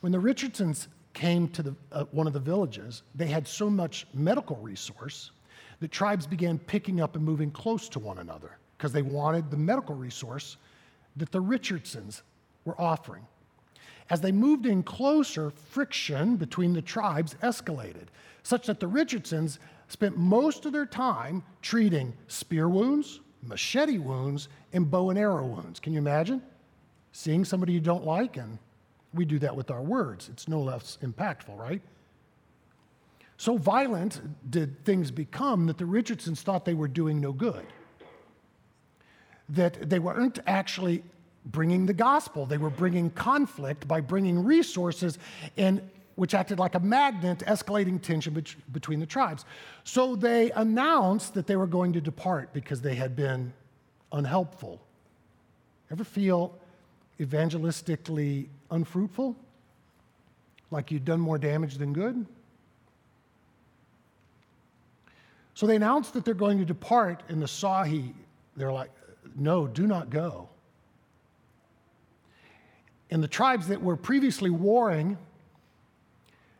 When 0.00 0.12
the 0.12 0.18
Richardsons 0.18 0.88
came 1.14 1.48
to 1.48 1.62
the, 1.62 1.74
uh, 1.92 2.04
one 2.10 2.26
of 2.26 2.32
the 2.32 2.40
villages, 2.40 3.02
they 3.14 3.26
had 3.26 3.46
so 3.46 3.70
much 3.70 4.06
medical 4.12 4.56
resource 4.56 5.30
that 5.80 5.90
tribes 5.90 6.26
began 6.26 6.58
picking 6.58 7.00
up 7.00 7.16
and 7.16 7.24
moving 7.24 7.50
close 7.50 7.88
to 7.90 7.98
one 7.98 8.18
another 8.18 8.58
because 8.76 8.92
they 8.92 9.02
wanted 9.02 9.50
the 9.50 9.56
medical 9.56 9.94
resource 9.94 10.56
that 11.16 11.32
the 11.32 11.40
Richardsons 11.40 12.22
were 12.64 12.80
offering. 12.80 13.26
As 14.08 14.20
they 14.20 14.32
moved 14.32 14.66
in 14.66 14.82
closer, 14.82 15.50
friction 15.50 16.36
between 16.36 16.72
the 16.72 16.82
tribes 16.82 17.34
escalated, 17.42 18.06
such 18.42 18.66
that 18.66 18.78
the 18.78 18.86
Richardsons 18.86 19.58
spent 19.88 20.16
most 20.16 20.66
of 20.66 20.72
their 20.72 20.86
time 20.86 21.42
treating 21.62 22.12
spear 22.28 22.68
wounds, 22.68 23.20
machete 23.42 23.98
wounds, 23.98 24.48
and 24.72 24.90
bow 24.90 25.10
and 25.10 25.18
arrow 25.18 25.46
wounds. 25.46 25.80
Can 25.80 25.92
you 25.92 25.98
imagine? 25.98 26.42
Seeing 27.12 27.44
somebody 27.44 27.72
you 27.72 27.80
don't 27.80 28.04
like 28.04 28.36
and 28.36 28.58
we 29.14 29.24
do 29.24 29.38
that 29.40 29.56
with 29.56 29.70
our 29.70 29.82
words. 29.82 30.28
It's 30.28 30.46
no 30.46 30.60
less 30.60 30.98
impactful, 31.02 31.58
right? 31.58 31.80
So 33.38 33.56
violent 33.56 34.20
did 34.50 34.84
things 34.84 35.10
become 35.10 35.66
that 35.66 35.78
the 35.78 35.86
Richardsons 35.86 36.42
thought 36.42 36.64
they 36.64 36.74
were 36.74 36.88
doing 36.88 37.20
no 37.20 37.32
good. 37.32 37.66
That 39.48 39.88
they 39.88 39.98
weren't 39.98 40.38
actually 40.46 41.02
bringing 41.44 41.86
the 41.86 41.94
gospel, 41.94 42.46
they 42.46 42.58
were 42.58 42.70
bringing 42.70 43.10
conflict 43.10 43.86
by 43.86 44.00
bringing 44.00 44.44
resources 44.44 45.18
and 45.56 45.80
which 46.16 46.34
acted 46.34 46.58
like 46.58 46.74
a 46.74 46.80
magnet, 46.80 47.40
escalating 47.46 48.00
tension 48.00 48.42
between 48.72 49.00
the 49.00 49.06
tribes. 49.06 49.44
So 49.84 50.16
they 50.16 50.50
announced 50.52 51.34
that 51.34 51.46
they 51.46 51.56
were 51.56 51.66
going 51.66 51.92
to 51.92 52.00
depart 52.00 52.52
because 52.54 52.80
they 52.80 52.94
had 52.94 53.14
been 53.14 53.52
unhelpful. 54.12 54.80
Ever 55.90 56.04
feel 56.04 56.58
evangelistically 57.20 58.48
unfruitful? 58.70 59.36
Like 60.70 60.90
you'd 60.90 61.04
done 61.04 61.20
more 61.20 61.38
damage 61.38 61.76
than 61.76 61.92
good? 61.92 62.26
So 65.56 65.66
they 65.66 65.76
announced 65.76 66.12
that 66.12 66.26
they're 66.26 66.34
going 66.34 66.58
to 66.58 66.66
depart, 66.66 67.22
and 67.30 67.40
the 67.40 67.46
Sawi, 67.46 68.12
they're 68.58 68.74
like, 68.74 68.90
no, 69.34 69.66
do 69.66 69.86
not 69.86 70.10
go. 70.10 70.50
And 73.10 73.22
the 73.22 73.28
tribes 73.28 73.66
that 73.68 73.80
were 73.80 73.96
previously 73.96 74.50
warring 74.50 75.16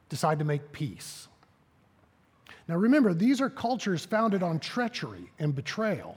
decide 0.08 0.38
to 0.38 0.46
make 0.46 0.72
peace. 0.72 1.28
Now 2.68 2.76
remember, 2.76 3.12
these 3.12 3.42
are 3.42 3.50
cultures 3.50 4.06
founded 4.06 4.42
on 4.42 4.60
treachery 4.60 5.30
and 5.38 5.54
betrayal. 5.54 6.16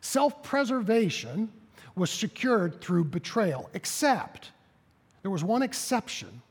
Self 0.00 0.42
preservation 0.42 1.48
was 1.94 2.10
secured 2.10 2.80
through 2.80 3.04
betrayal, 3.04 3.70
except 3.72 4.50
there 5.22 5.30
was 5.30 5.44
one 5.44 5.62
exception. 5.62 6.42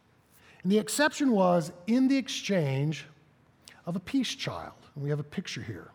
And 0.64 0.72
the 0.72 0.80
exception 0.80 1.32
was 1.32 1.74
in 1.86 2.08
the 2.08 2.16
exchange 2.16 3.04
of 3.86 3.98
a 3.98 4.00
peace 4.00 4.34
child. 4.34 4.87
And 4.98 5.04
we 5.04 5.12
have 5.12 5.20
a 5.20 5.24
picture 5.24 5.62
here. 5.62 5.92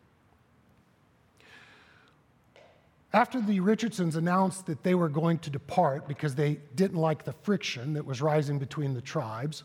After 3.13 3.41
the 3.41 3.59
Richardsons 3.59 4.15
announced 4.15 4.67
that 4.67 4.85
they 4.85 4.95
were 4.95 5.09
going 5.09 5.41
to 5.41 5.51
depart 5.51 6.07
because 6.07 6.37
they 6.37 6.61
didn't 6.77 6.99
like 6.99 7.25
the 7.25 7.33
friction 7.33 7.95
that 7.95 8.07
was 8.07 8.23
rising 8.23 8.61
between 8.61 8.95
the 8.95 9.01
tribes 9.01 9.65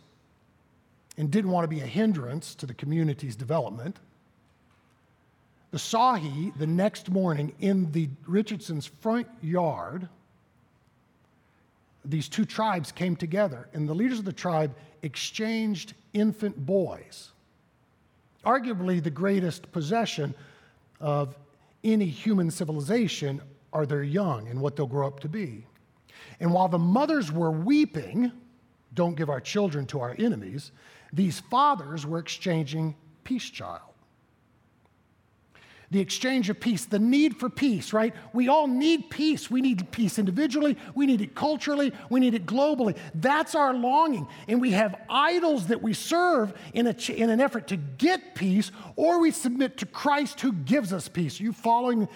and 1.19 1.29
didn't 1.29 1.51
want 1.51 1.65
to 1.65 1.67
be 1.67 1.81
a 1.81 1.85
hindrance 1.85 2.55
to 2.55 2.65
the 2.65 2.73
community's 2.73 3.35
development, 3.35 3.99
the 5.69 5.77
Sawi, 5.77 6.51
the 6.57 6.65
next 6.65 7.11
morning 7.11 7.53
in 7.59 7.91
the 7.91 8.09
Richardson's 8.25 8.87
front 8.87 9.27
yard, 9.43 10.09
these 12.03 12.27
two 12.27 12.45
tribes 12.45 12.91
came 12.91 13.15
together, 13.15 13.69
and 13.71 13.87
the 13.87 13.93
leaders 13.93 14.17
of 14.17 14.25
the 14.25 14.33
tribe 14.33 14.73
exchanged 15.03 15.93
infant 16.13 16.65
boys. 16.65 17.33
Arguably, 18.45 19.03
the 19.03 19.09
greatest 19.09 19.71
possession 19.71 20.33
of 20.99 21.37
any 21.83 22.05
human 22.05 22.49
civilization 22.51 23.41
are 23.73 23.85
their 23.85 24.03
young 24.03 24.47
and 24.47 24.59
what 24.59 24.75
they'll 24.75 24.87
grow 24.87 25.07
up 25.07 25.19
to 25.21 25.29
be. 25.29 25.65
And 26.39 26.53
while 26.53 26.67
the 26.67 26.79
mothers 26.79 27.31
were 27.31 27.51
weeping, 27.51 28.31
don't 28.93 29.15
give 29.15 29.29
our 29.29 29.41
children 29.41 29.85
to 29.87 29.99
our 29.99 30.15
enemies, 30.17 30.71
these 31.13 31.39
fathers 31.39 32.05
were 32.05 32.19
exchanging 32.19 32.95
peace 33.23 33.49
child 33.49 33.93
the 35.89 35.99
exchange 36.01 36.49
of 36.49 36.59
peace, 36.59 36.85
the 36.85 36.99
need 36.99 37.37
for 37.37 37.49
peace, 37.49 37.93
right? 37.93 38.13
We 38.33 38.49
all 38.49 38.67
need 38.67 39.09
peace. 39.09 39.49
We 39.49 39.61
need 39.61 39.89
peace 39.91 40.19
individually, 40.19 40.77
we 40.95 41.05
need 41.05 41.21
it 41.21 41.33
culturally, 41.33 41.93
we 42.09 42.19
need 42.19 42.33
it 42.33 42.45
globally. 42.45 42.97
That's 43.15 43.55
our 43.55 43.73
longing. 43.73 44.27
And 44.47 44.59
we 44.59 44.71
have 44.71 44.99
idols 45.09 45.67
that 45.67 45.81
we 45.81 45.93
serve 45.93 46.53
in, 46.73 46.87
a, 46.87 46.95
in 47.11 47.29
an 47.29 47.39
effort 47.39 47.67
to 47.67 47.77
get 47.77 48.35
peace, 48.35 48.71
or 48.95 49.19
we 49.19 49.31
submit 49.31 49.77
to 49.77 49.85
Christ 49.85 50.41
who 50.41 50.51
gives 50.51 50.91
us 50.91 51.07
peace. 51.07 51.39
Are 51.39 51.43
you 51.43 51.53
following? 51.53 52.07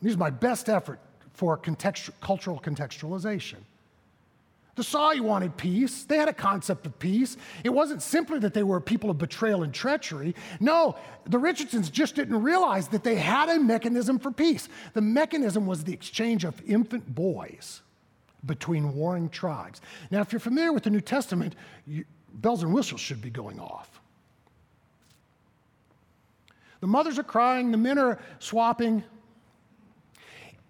This 0.00 0.12
is 0.12 0.18
my 0.18 0.30
best 0.30 0.68
effort 0.68 1.00
for 1.34 1.58
contextual, 1.58 2.12
cultural 2.20 2.60
contextualization. 2.60 3.56
The 4.76 4.82
Sawi 4.82 5.20
wanted 5.20 5.56
peace. 5.56 6.04
They 6.04 6.16
had 6.16 6.28
a 6.28 6.32
concept 6.32 6.86
of 6.86 6.98
peace. 6.98 7.36
It 7.64 7.70
wasn't 7.70 8.02
simply 8.02 8.38
that 8.40 8.54
they 8.54 8.62
were 8.62 8.80
people 8.80 9.10
of 9.10 9.18
betrayal 9.18 9.62
and 9.62 9.74
treachery. 9.74 10.34
No, 10.60 10.96
the 11.26 11.38
Richardsons 11.38 11.90
just 11.90 12.14
didn't 12.14 12.40
realize 12.42 12.88
that 12.88 13.04
they 13.04 13.16
had 13.16 13.48
a 13.48 13.58
mechanism 13.58 14.18
for 14.18 14.30
peace. 14.30 14.68
The 14.94 15.00
mechanism 15.00 15.66
was 15.66 15.84
the 15.84 15.92
exchange 15.92 16.44
of 16.44 16.62
infant 16.66 17.14
boys 17.14 17.82
between 18.46 18.94
warring 18.94 19.28
tribes. 19.28 19.80
Now, 20.10 20.20
if 20.20 20.32
you're 20.32 20.40
familiar 20.40 20.72
with 20.72 20.84
the 20.84 20.90
New 20.90 21.00
Testament, 21.00 21.56
you, 21.86 22.04
bells 22.32 22.62
and 22.62 22.72
whistles 22.72 23.00
should 23.00 23.20
be 23.20 23.30
going 23.30 23.58
off. 23.58 24.00
The 26.80 26.86
mothers 26.86 27.18
are 27.18 27.24
crying, 27.24 27.72
the 27.72 27.76
men 27.76 27.98
are 27.98 28.18
swapping, 28.38 29.04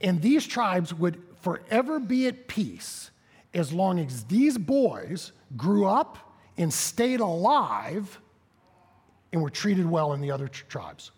and 0.01 0.21
these 0.21 0.47
tribes 0.47 0.93
would 0.93 1.23
forever 1.43 2.01
be 2.01 2.27
at 2.27 2.49
peace 2.49 3.11
as 3.55 3.73
long 3.73 3.99
as 3.99 4.25
these 4.25 4.57
boys 4.57 5.33
grew 5.57 5.87
up 5.87 6.19
and 6.57 6.73
stayed 6.73 7.21
alive 7.21 8.21
and 9.33 9.43
were 9.43 9.51
treated 9.51 9.89
well 9.89 10.13
in 10.13 10.21
the 10.21 10.31
other 10.31 10.49
tribes. 10.49 11.11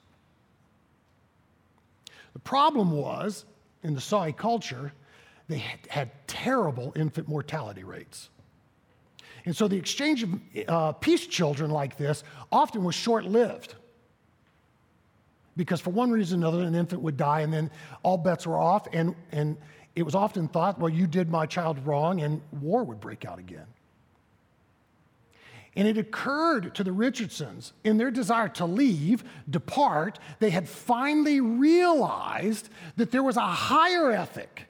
The 2.33 2.39
problem 2.39 2.93
was 2.93 3.45
in 3.83 3.95
the 3.95 4.01
Sawi 4.01 4.37
culture, 4.37 4.93
they 5.49 5.59
had, 5.59 5.81
had 5.89 6.29
terrible 6.29 6.93
infant 6.97 7.29
mortality 7.29 7.85
rates. 7.85 8.31
And 9.45 9.57
so 9.57 9.67
the 9.69 9.77
exchange 9.77 10.23
of 10.23 10.41
uh, 10.69 10.93
peace 10.93 11.27
children 11.27 11.71
like 11.71 11.97
this 11.97 12.23
often 12.51 12.85
was 12.85 12.95
short 12.95 13.25
lived. 13.25 13.75
Because 15.57 15.81
for 15.81 15.91
one 15.91 16.11
reason 16.11 16.43
or 16.43 16.49
another, 16.49 16.65
an 16.65 16.75
infant 16.75 17.03
would 17.03 17.17
die 17.17 17.41
and 17.41 17.53
then 17.53 17.71
all 18.03 18.17
bets 18.17 18.47
were 18.47 18.57
off. 18.57 18.87
And, 18.93 19.15
and 19.33 19.57
it 19.95 20.03
was 20.03 20.15
often 20.15 20.49
thought, 20.49 20.79
well, 20.79 20.89
you 20.89 21.07
did 21.07 21.29
my 21.29 21.47
child 21.47 21.85
wrong, 21.87 22.21
and 22.21 22.41
war 22.61 22.83
would 22.85 23.01
break 23.01 23.25
out 23.25 23.39
again. 23.39 23.67
And 25.75 25.89
it 25.89 25.97
occurred 25.97 26.75
to 26.75 26.85
the 26.85 26.93
Richardsons 26.93 27.73
in 27.83 27.97
their 27.97 28.11
desire 28.11 28.49
to 28.51 28.67
leave, 28.67 29.25
depart, 29.49 30.19
they 30.39 30.51
had 30.51 30.69
finally 30.69 31.41
realized 31.41 32.69
that 32.97 33.11
there 33.11 33.23
was 33.23 33.37
a 33.37 33.47
higher 33.47 34.11
ethic 34.11 34.67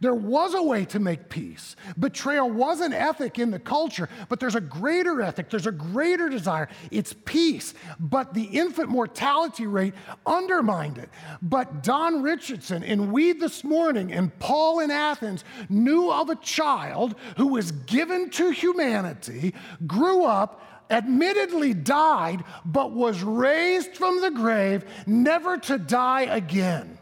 there 0.00 0.14
was 0.14 0.54
a 0.54 0.62
way 0.62 0.84
to 0.86 0.98
make 0.98 1.28
peace. 1.28 1.76
Betrayal 1.98 2.50
was 2.50 2.80
an 2.80 2.92
ethic 2.92 3.38
in 3.38 3.50
the 3.50 3.58
culture, 3.58 4.08
but 4.28 4.40
there's 4.40 4.54
a 4.54 4.60
greater 4.60 5.20
ethic, 5.20 5.50
there's 5.50 5.66
a 5.66 5.72
greater 5.72 6.28
desire. 6.28 6.68
It's 6.90 7.14
peace. 7.24 7.74
But 7.98 8.34
the 8.34 8.44
infant 8.44 8.88
mortality 8.88 9.66
rate 9.66 9.94
undermined 10.26 10.98
it. 10.98 11.10
But 11.42 11.82
Don 11.82 12.22
Richardson 12.22 12.82
in 12.82 13.12
Weed 13.12 13.40
this 13.40 13.62
morning 13.62 14.12
and 14.12 14.36
Paul 14.38 14.80
in 14.80 14.90
Athens 14.90 15.44
knew 15.68 16.10
of 16.10 16.30
a 16.30 16.36
child 16.36 17.14
who 17.36 17.48
was 17.48 17.72
given 17.72 18.30
to 18.30 18.50
humanity, 18.50 19.54
grew 19.86 20.24
up, 20.24 20.62
admittedly 20.90 21.74
died, 21.74 22.42
but 22.64 22.92
was 22.92 23.22
raised 23.22 23.96
from 23.96 24.20
the 24.20 24.30
grave, 24.30 24.84
never 25.06 25.58
to 25.58 25.78
die 25.78 26.22
again. 26.22 26.98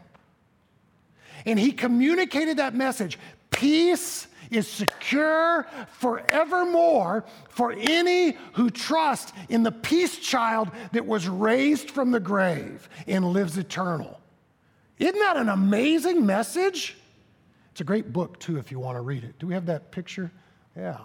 And 1.45 1.59
he 1.59 1.71
communicated 1.71 2.57
that 2.57 2.73
message 2.75 3.17
peace 3.51 4.27
is 4.49 4.67
secure 4.67 5.67
forevermore 5.91 7.25
for 7.49 7.71
any 7.71 8.37
who 8.53 8.69
trust 8.69 9.33
in 9.49 9.63
the 9.63 9.71
peace 9.71 10.17
child 10.17 10.69
that 10.91 11.05
was 11.05 11.27
raised 11.27 11.91
from 11.91 12.11
the 12.11 12.19
grave 12.19 12.89
and 13.07 13.25
lives 13.25 13.57
eternal. 13.57 14.19
Isn't 14.97 15.19
that 15.19 15.37
an 15.37 15.49
amazing 15.49 16.25
message? 16.25 16.97
It's 17.71 17.81
a 17.81 17.85
great 17.85 18.11
book, 18.11 18.39
too, 18.39 18.57
if 18.57 18.71
you 18.71 18.79
want 18.79 18.97
to 18.97 19.01
read 19.01 19.23
it. 19.23 19.37
Do 19.39 19.47
we 19.47 19.53
have 19.53 19.67
that 19.67 19.91
picture? 19.91 20.31
Yeah. 20.75 20.97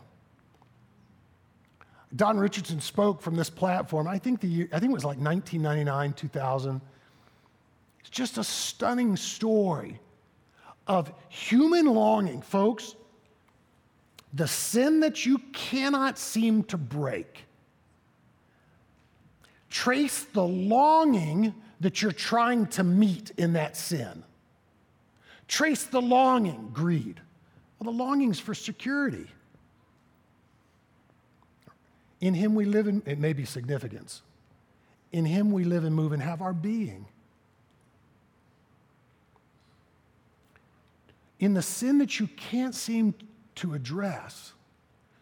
Don 2.17 2.39
Richardson 2.39 2.81
spoke 2.81 3.21
from 3.21 3.37
this 3.37 3.51
platform. 3.51 4.09
I 4.09 4.19
think, 4.19 4.41
the 4.41 4.69
I 4.73 4.79
think 4.79 4.91
it 4.91 4.95
was 4.95 5.05
like 5.05 5.19
1999, 5.19 6.13
2000. 6.15 6.81
It's 8.01 8.11
just 8.11 8.39
a 8.39 8.45
stunning 8.45 9.17
story 9.17 10.01
of 10.87 11.13
human 11.29 11.87
longing, 11.87 12.43
folks, 12.43 12.95
the 14.33 14.49
sin 14.49 15.01
that 15.01 15.25
you 15.25 15.39
cannot 15.53 16.19
seem 16.19 16.65
to 16.65 16.77
break. 16.77 17.45
Trace 19.71 20.25
the 20.25 20.43
longing 20.43 21.55
that 21.81 22.03
you're 22.03 22.13
trying 22.13 22.67
to 22.69 22.85
meet 22.85 23.31
in 23.37 23.55
that 23.55 23.77
sin. 23.77 24.25
Trace 25.49 25.85
the 25.85 26.03
longing, 26.03 26.71
greed. 26.73 27.21
Well, 27.79 27.93
the 27.93 27.99
longing's 27.99 28.41
for 28.41 28.55
security. 28.55 29.27
In 32.21 32.35
Him 32.35 32.55
we 32.55 32.65
live 32.65 32.87
and 32.87 33.07
it 33.07 33.19
may 33.19 33.33
be 33.33 33.45
significance. 33.45 34.23
In 35.13 35.25
Him 35.25 35.53
we 35.53 35.65
live 35.65 35.85
and 35.85 35.95
move 35.95 36.13
and 36.13 36.23
have 36.23 36.41
our 36.41 36.53
being. 36.55 37.07
In 41.41 41.55
the 41.55 41.63
sin 41.63 41.99
that 41.99 42.21
you 42.21 42.27
can't 42.29 42.75
seem 42.75 43.15
to 43.57 43.75
address, 43.75 44.53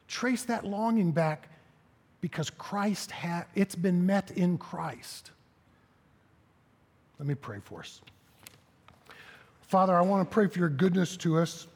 trace 0.08 0.44
that 0.44 0.64
longing 0.64 1.12
back 1.12 1.48
because 2.20 2.50
Christ 2.50 3.10
had 3.10 3.46
it's 3.54 3.74
been 3.74 4.06
met 4.06 4.30
in 4.32 4.58
Christ. 4.58 5.30
Let 7.18 7.26
me 7.26 7.34
pray 7.34 7.58
for 7.64 7.80
us. 7.80 8.00
Father, 9.62 9.94
I 9.94 10.02
want 10.02 10.28
to 10.28 10.32
pray 10.32 10.48
for 10.48 10.58
your 10.58 10.68
goodness 10.68 11.16
to 11.18 11.38
us 11.38 11.66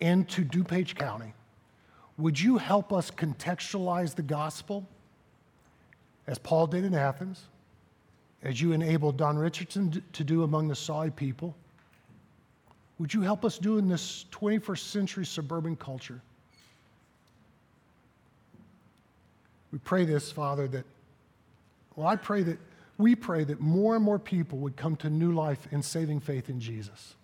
and 0.00 0.28
to 0.30 0.44
DuPage 0.44 0.96
County. 0.96 1.32
Would 2.18 2.38
you 2.38 2.58
help 2.58 2.92
us 2.92 3.10
contextualize 3.10 4.14
the 4.14 4.22
gospel 4.22 4.86
as 6.26 6.38
Paul 6.38 6.66
did 6.66 6.84
in 6.84 6.94
Athens, 6.94 7.44
as 8.42 8.60
you 8.60 8.72
enabled 8.72 9.16
Don 9.16 9.38
Richardson 9.38 10.02
to 10.12 10.24
do 10.24 10.42
among 10.42 10.68
the 10.68 10.74
Sawi 10.74 11.14
people? 11.14 11.54
Would 13.00 13.14
you 13.14 13.22
help 13.22 13.46
us 13.46 13.56
do 13.56 13.78
in 13.78 13.88
this 13.88 14.26
21st 14.30 14.78
century 14.78 15.24
suburban 15.24 15.74
culture? 15.74 16.20
We 19.72 19.78
pray 19.78 20.04
this, 20.04 20.30
Father, 20.30 20.68
that, 20.68 20.84
well, 21.96 22.06
I 22.06 22.16
pray 22.16 22.42
that, 22.42 22.58
we 22.98 23.14
pray 23.14 23.44
that 23.44 23.58
more 23.58 23.96
and 23.96 24.04
more 24.04 24.18
people 24.18 24.58
would 24.58 24.76
come 24.76 24.96
to 24.96 25.08
new 25.08 25.32
life 25.32 25.66
and 25.70 25.82
saving 25.82 26.20
faith 26.20 26.50
in 26.50 26.60
Jesus. 26.60 27.14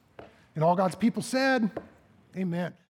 And 0.55 0.65
all 0.65 0.77
God's 0.77 0.95
people 0.95 1.21
said, 1.21 1.71
Amen. 2.35 2.73